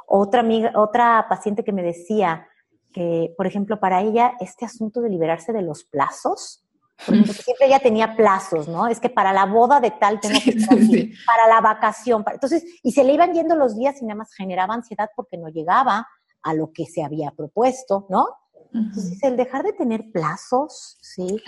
[0.07, 2.47] Otra amiga, otra paciente que me decía
[2.93, 6.65] que, por ejemplo, para ella este asunto de liberarse de los plazos,
[7.05, 8.87] porque siempre ella tenía plazos, ¿no?
[8.87, 10.77] Es que para la boda de tal tengo que estar
[11.25, 12.23] para la vacación.
[12.31, 15.49] entonces, y se le iban yendo los días y nada más generaba ansiedad porque no
[15.49, 16.07] llegaba
[16.43, 18.27] a lo que se había propuesto, ¿no?
[18.73, 21.41] Entonces, el dejar de tener plazos, ¿sí?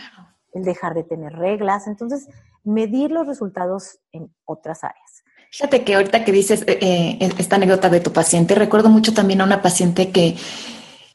[0.54, 2.28] El dejar de tener reglas, entonces,
[2.64, 5.24] medir los resultados en otras áreas.
[5.52, 9.42] Fíjate que ahorita que dices eh, eh, esta anécdota de tu paciente, recuerdo mucho también
[9.42, 10.36] a una paciente que,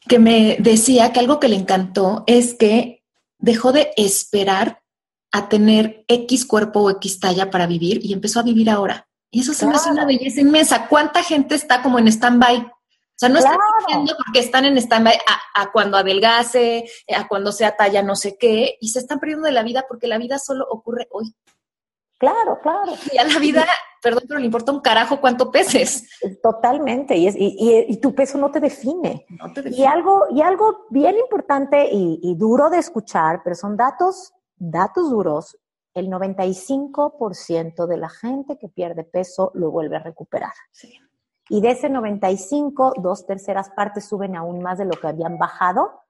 [0.07, 2.96] que me decía que algo que le encantó es que
[3.39, 4.83] dejó de esperar
[5.33, 9.09] a tener X cuerpo o X talla para vivir y empezó a vivir ahora.
[9.31, 10.89] Y eso se me hace una belleza inmensa.
[10.89, 12.59] ¿Cuánta gente está como en stand-by?
[12.59, 13.57] O sea, no están
[13.87, 15.19] viviendo porque están en stand-by
[15.55, 19.53] a, cuando adelgace, a cuando sea talla no sé qué, y se están perdiendo de
[19.53, 21.35] la vida porque la vida solo ocurre hoy.
[22.19, 22.93] Claro, claro.
[23.13, 23.67] Y a la vida,
[24.03, 26.09] perdón, pero le importa un carajo cuánto peses.
[26.43, 29.27] Totalmente, y, es, y, tu peso no te, define.
[29.67, 35.59] Y, algo, y algo bien importante y, duro de escuchar, pero son datos, datos duros,
[35.95, 40.53] el 95% de la gente que pierde peso lo vuelve a recuperar.
[41.49, 46.06] Y de ese 95, dos terceras partes suben aún más de lo que habían bajado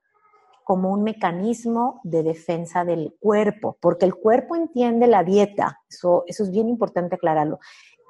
[0.67, 6.43] como un mecanismo de defensa del cuerpo, porque el cuerpo entiende la dieta, eso, eso
[6.43, 7.61] es bien importante aclararlo.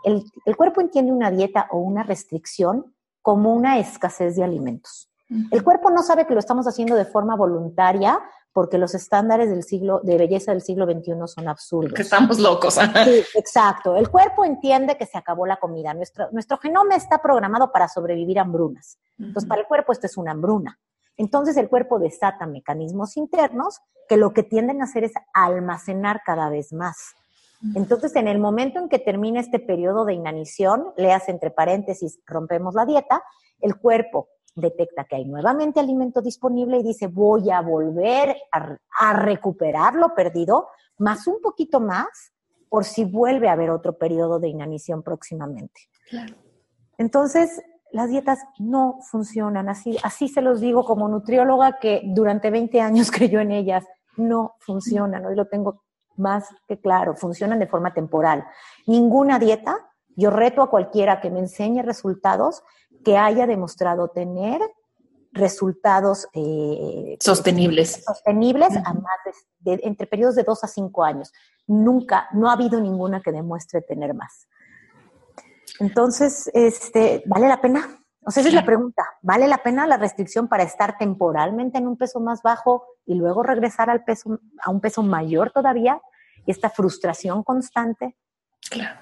[0.03, 5.11] El, el, cuerpo entiende una dieta o una restricción como una escasez de alimentos.
[5.51, 8.19] El cuerpo no sabe que lo estamos haciendo de forma voluntaria
[8.55, 11.93] porque los estándares del siglo, de belleza del siglo XXI son absurdos.
[11.93, 12.73] Que estamos locos.
[12.73, 13.97] sí, exacto.
[13.97, 15.93] El cuerpo entiende que se acabó la comida.
[15.93, 18.99] Nuestro, nuestro genoma está programado para sobrevivir a hambrunas.
[19.19, 20.79] Entonces, para el cuerpo esto es una hambruna.
[21.17, 26.49] Entonces el cuerpo desata mecanismos internos que lo que tienden a hacer es almacenar cada
[26.51, 27.15] vez más.
[27.75, 32.75] Entonces, en el momento en que termina este periodo de inanición, leas entre paréntesis, rompemos
[32.75, 33.23] la dieta,
[33.61, 39.95] el cuerpo detecta que hay nuevamente alimento disponible y dice, voy a volver a, recuperar
[39.95, 42.33] lo perdido, más un poquito más,
[42.69, 45.83] por si vuelve a haber otro periodo de inanición próximamente.
[46.99, 47.63] Entonces,
[47.93, 49.97] las dietas no funcionan así.
[50.03, 53.85] Así se los digo como nutrióloga que durante 20 años creyó en ellas.
[54.17, 55.25] No funcionan.
[55.27, 55.83] Hoy lo tengo
[56.17, 57.15] más que claro.
[57.15, 58.45] Funcionan de forma temporal.
[58.87, 59.77] Ninguna dieta,
[60.17, 62.63] yo reto a cualquiera que me enseñe resultados
[63.05, 64.61] que haya demostrado tener
[65.33, 68.03] resultados eh, sostenibles.
[68.05, 69.19] Sostenibles a más
[69.61, 71.33] de, entre periodos de 2 a 5 años.
[71.67, 74.49] Nunca, no ha habido ninguna que demuestre tener más.
[75.81, 78.01] Entonces, este, ¿vale la pena?
[78.25, 79.05] O sea, esa es la pregunta.
[79.23, 83.43] ¿Vale la pena la restricción para estar temporalmente en un peso más bajo y luego
[83.43, 86.01] regresar al peso, a un peso mayor todavía?
[86.45, 88.17] Y esta frustración constante.
[88.69, 89.01] Claro.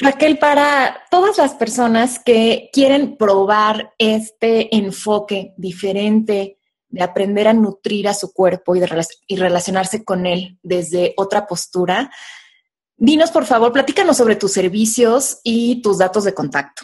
[0.00, 8.08] Raquel, para todas las personas que quieren probar este enfoque diferente de aprender a nutrir
[8.08, 12.10] a su cuerpo y, de, y relacionarse con él desde otra postura,
[13.02, 16.82] Dinos, por favor, platícanos sobre tus servicios y tus datos de contacto.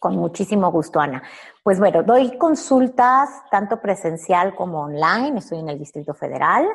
[0.00, 1.22] Con muchísimo gusto, Ana.
[1.62, 5.38] Pues bueno, doy consultas tanto presencial como online.
[5.38, 6.66] Estoy en el Distrito Federal.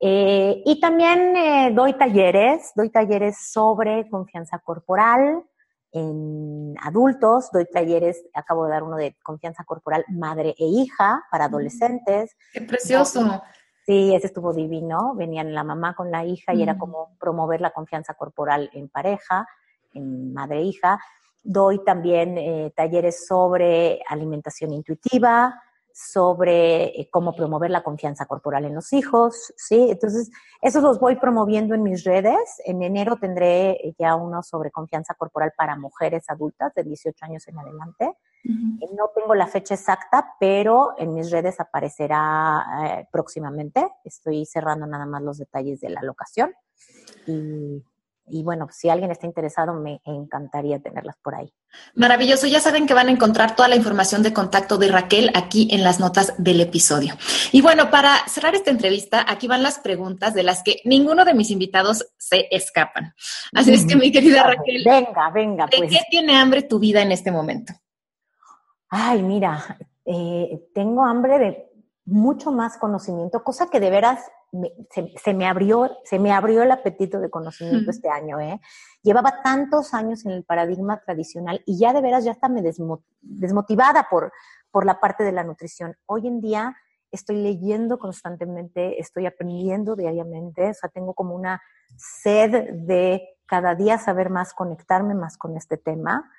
[0.00, 5.44] Eh, y también eh, doy talleres, doy talleres sobre confianza corporal
[5.92, 11.44] en adultos, doy talleres, acabo de dar uno de confianza corporal madre e hija para
[11.44, 11.48] mm.
[11.48, 12.36] adolescentes.
[12.52, 13.42] ¡Qué precioso!
[13.86, 15.14] Sí, ese estuvo divino.
[15.14, 16.78] Venían la mamá con la hija y era mm.
[16.78, 19.46] como promover la confianza corporal en pareja,
[19.94, 21.00] en madre e hija.
[21.42, 25.62] Doy también eh, talleres sobre alimentación intuitiva,
[25.98, 29.88] sobre eh, cómo promover la confianza corporal en los hijos, ¿sí?
[29.90, 30.30] Entonces,
[30.62, 32.62] esos los voy promoviendo en mis redes.
[32.64, 37.58] En enero tendré ya uno sobre confianza corporal para mujeres adultas de 18 años en
[37.58, 38.16] adelante.
[38.44, 43.90] No tengo la fecha exacta, pero en mis redes aparecerá eh, próximamente.
[44.04, 46.54] Estoy cerrando nada más los detalles de la locación.
[47.26, 47.82] Y
[48.30, 51.52] y bueno, si alguien está interesado, me encantaría tenerlas por ahí.
[51.94, 52.46] Maravilloso.
[52.46, 55.84] Ya saben que van a encontrar toda la información de contacto de Raquel aquí en
[55.84, 57.14] las notas del episodio.
[57.52, 61.34] Y bueno, para cerrar esta entrevista, aquí van las preguntas de las que ninguno de
[61.34, 63.14] mis invitados se escapan.
[63.52, 64.82] Así es que, mi querida Raquel.
[64.84, 65.66] Venga, venga.
[65.66, 65.90] ¿De pues.
[65.90, 67.72] qué tiene hambre tu vida en este momento?
[68.88, 71.68] Ay, mira, eh, tengo hambre de
[72.04, 74.20] mucho más conocimiento, cosa que de veras
[75.22, 78.60] se, me abrió, se me abrió el apetito de conocimiento este año, ¿eh?
[79.02, 82.62] Llevaba tantos años en el paradigma tradicional y ya de veras ya está me
[83.20, 84.32] desmotivada por,
[84.70, 85.96] por la parte de la nutrición.
[86.06, 86.76] Hoy en día
[87.10, 91.60] estoy leyendo constantemente, estoy aprendiendo diariamente, o sea, tengo como una
[91.96, 96.30] sed de cada día saber más, conectarme más con este tema.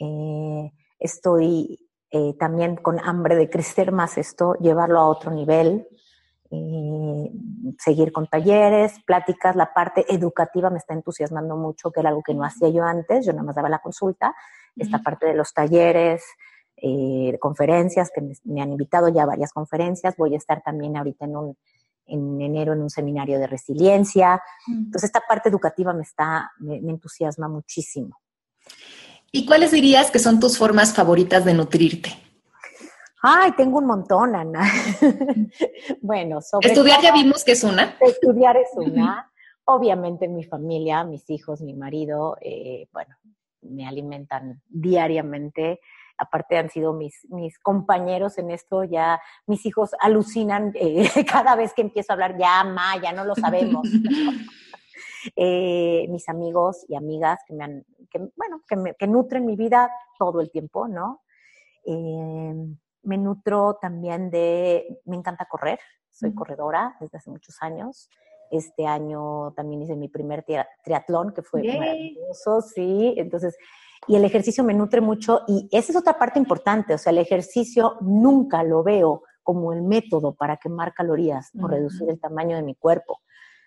[0.00, 5.86] Eh, estoy eh, también con hambre de crecer más esto, llevarlo a otro nivel,
[6.50, 7.30] eh,
[7.78, 12.34] seguir con talleres, pláticas, la parte educativa me está entusiasmando mucho, que era algo que
[12.34, 14.34] no hacía yo antes, yo nada más daba la consulta,
[14.76, 16.22] esta parte de los talleres,
[16.76, 21.24] eh, conferencias, que me, han invitado ya a varias conferencias, voy a estar también ahorita
[21.24, 21.56] en un,
[22.06, 24.40] en enero en un seminario de resiliencia.
[24.68, 28.20] Entonces, esta parte educativa me está, me, entusiasma muchísimo.
[29.32, 32.10] ¿Y cuáles dirías que son tus formas favoritas de nutrirte?
[33.22, 34.62] Ay, tengo un montón, Ana.
[36.00, 36.68] bueno, sobre...
[36.68, 37.96] Estudiar ya vimos que es una.
[38.00, 39.30] Estudiar es una.
[39.64, 43.16] Obviamente mi familia, mis hijos, mi marido, eh, bueno,
[43.62, 45.80] me alimentan diariamente.
[46.16, 51.74] Aparte han sido mis, mis compañeros en esto, ya mis hijos alucinan eh, cada vez
[51.74, 53.88] que empiezo a hablar, ya, ma, ya no lo sabemos.
[55.34, 59.56] Eh, mis amigos y amigas que me han, que, bueno, que, me, que nutren mi
[59.56, 61.22] vida todo el tiempo, ¿no?
[61.84, 62.54] Eh,
[63.08, 65.80] me nutro también de, me encanta correr,
[66.10, 68.10] soy corredora desde hace muchos años.
[68.50, 70.44] Este año también hice mi primer
[70.84, 73.14] triatlón, que fue maravilloso, sí.
[73.16, 73.56] Entonces,
[74.06, 77.18] y el ejercicio me nutre mucho y esa es otra parte importante, o sea, el
[77.18, 82.62] ejercicio nunca lo veo como el método para quemar calorías o reducir el tamaño de
[82.62, 83.20] mi cuerpo.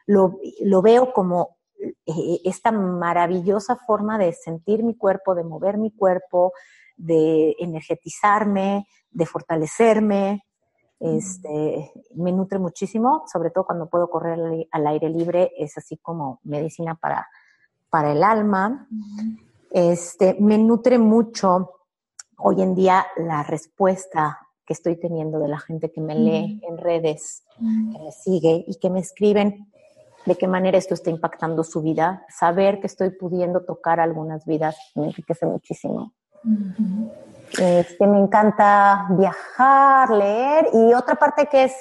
[0.05, 5.91] Lo, lo veo como eh, esta maravillosa forma de sentir mi cuerpo, de mover mi
[5.91, 6.53] cuerpo,
[6.97, 10.45] de energetizarme, de fortalecerme.
[10.99, 16.39] Este, me nutre muchísimo, sobre todo cuando puedo correr al aire libre, es así como
[16.43, 17.27] medicina para,
[17.89, 18.87] para el alma.
[19.71, 21.71] Este, me nutre mucho
[22.37, 26.77] hoy en día la respuesta que estoy teniendo de la gente que me lee en
[26.77, 29.71] redes, que me sigue y que me escriben
[30.25, 32.25] de qué manera esto está impactando su vida.
[32.29, 36.13] Saber que estoy pudiendo tocar algunas vidas me enriquece muchísimo.
[37.59, 41.73] Este, me encanta viajar, leer y otra parte que es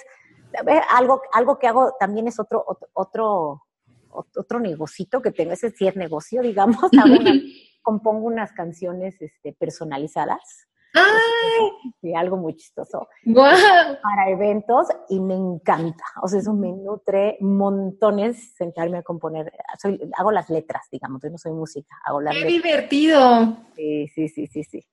[0.91, 3.63] algo, algo que hago también es otro, otro,
[4.11, 6.91] otro, negocito que tengo, ese sí es negocio, digamos,
[7.83, 10.69] compongo unas canciones este, personalizadas.
[10.95, 12.15] ¡Ay!
[12.15, 13.09] algo muy chistoso.
[13.35, 16.05] Para eventos y me encanta.
[16.23, 19.53] O sea, eso me nutre montones sentarme a componer.
[19.79, 21.23] Soy, hago las letras, digamos.
[21.23, 23.57] Yo no soy música, hago las ¡Qué divertido!
[23.77, 24.87] Sí, sí, sí, sí, sí.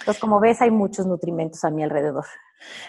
[0.00, 2.24] Entonces, como ves, hay muchos nutrimentos a mi alrededor.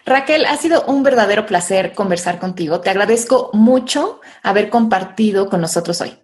[0.06, 2.80] Raquel, ha sido un verdadero placer conversar contigo.
[2.82, 6.23] Te agradezco mucho haber compartido con nosotros hoy.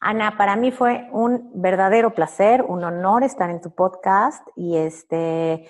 [0.00, 5.68] Ana, para mí fue un verdadero placer, un honor estar en tu podcast y este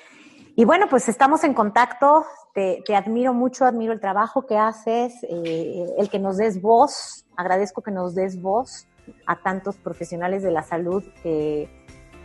[0.58, 2.26] y bueno, pues estamos en contacto.
[2.52, 7.24] Te, admiro mucho, admiro el trabajo que haces, eh, el que nos des voz.
[7.36, 8.88] Agradezco que nos des voz
[9.26, 11.70] a tantos profesionales de la salud que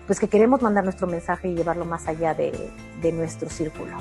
[0.08, 2.72] pues que queremos mandar nuestro mensaje y llevarlo más allá de,
[3.04, 3.98] de nuestro círculo.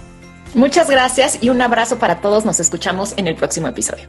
[0.55, 2.46] Muchas gracias y un abrazo para todos.
[2.46, 4.09] Nos escuchamos en el próximo episodio.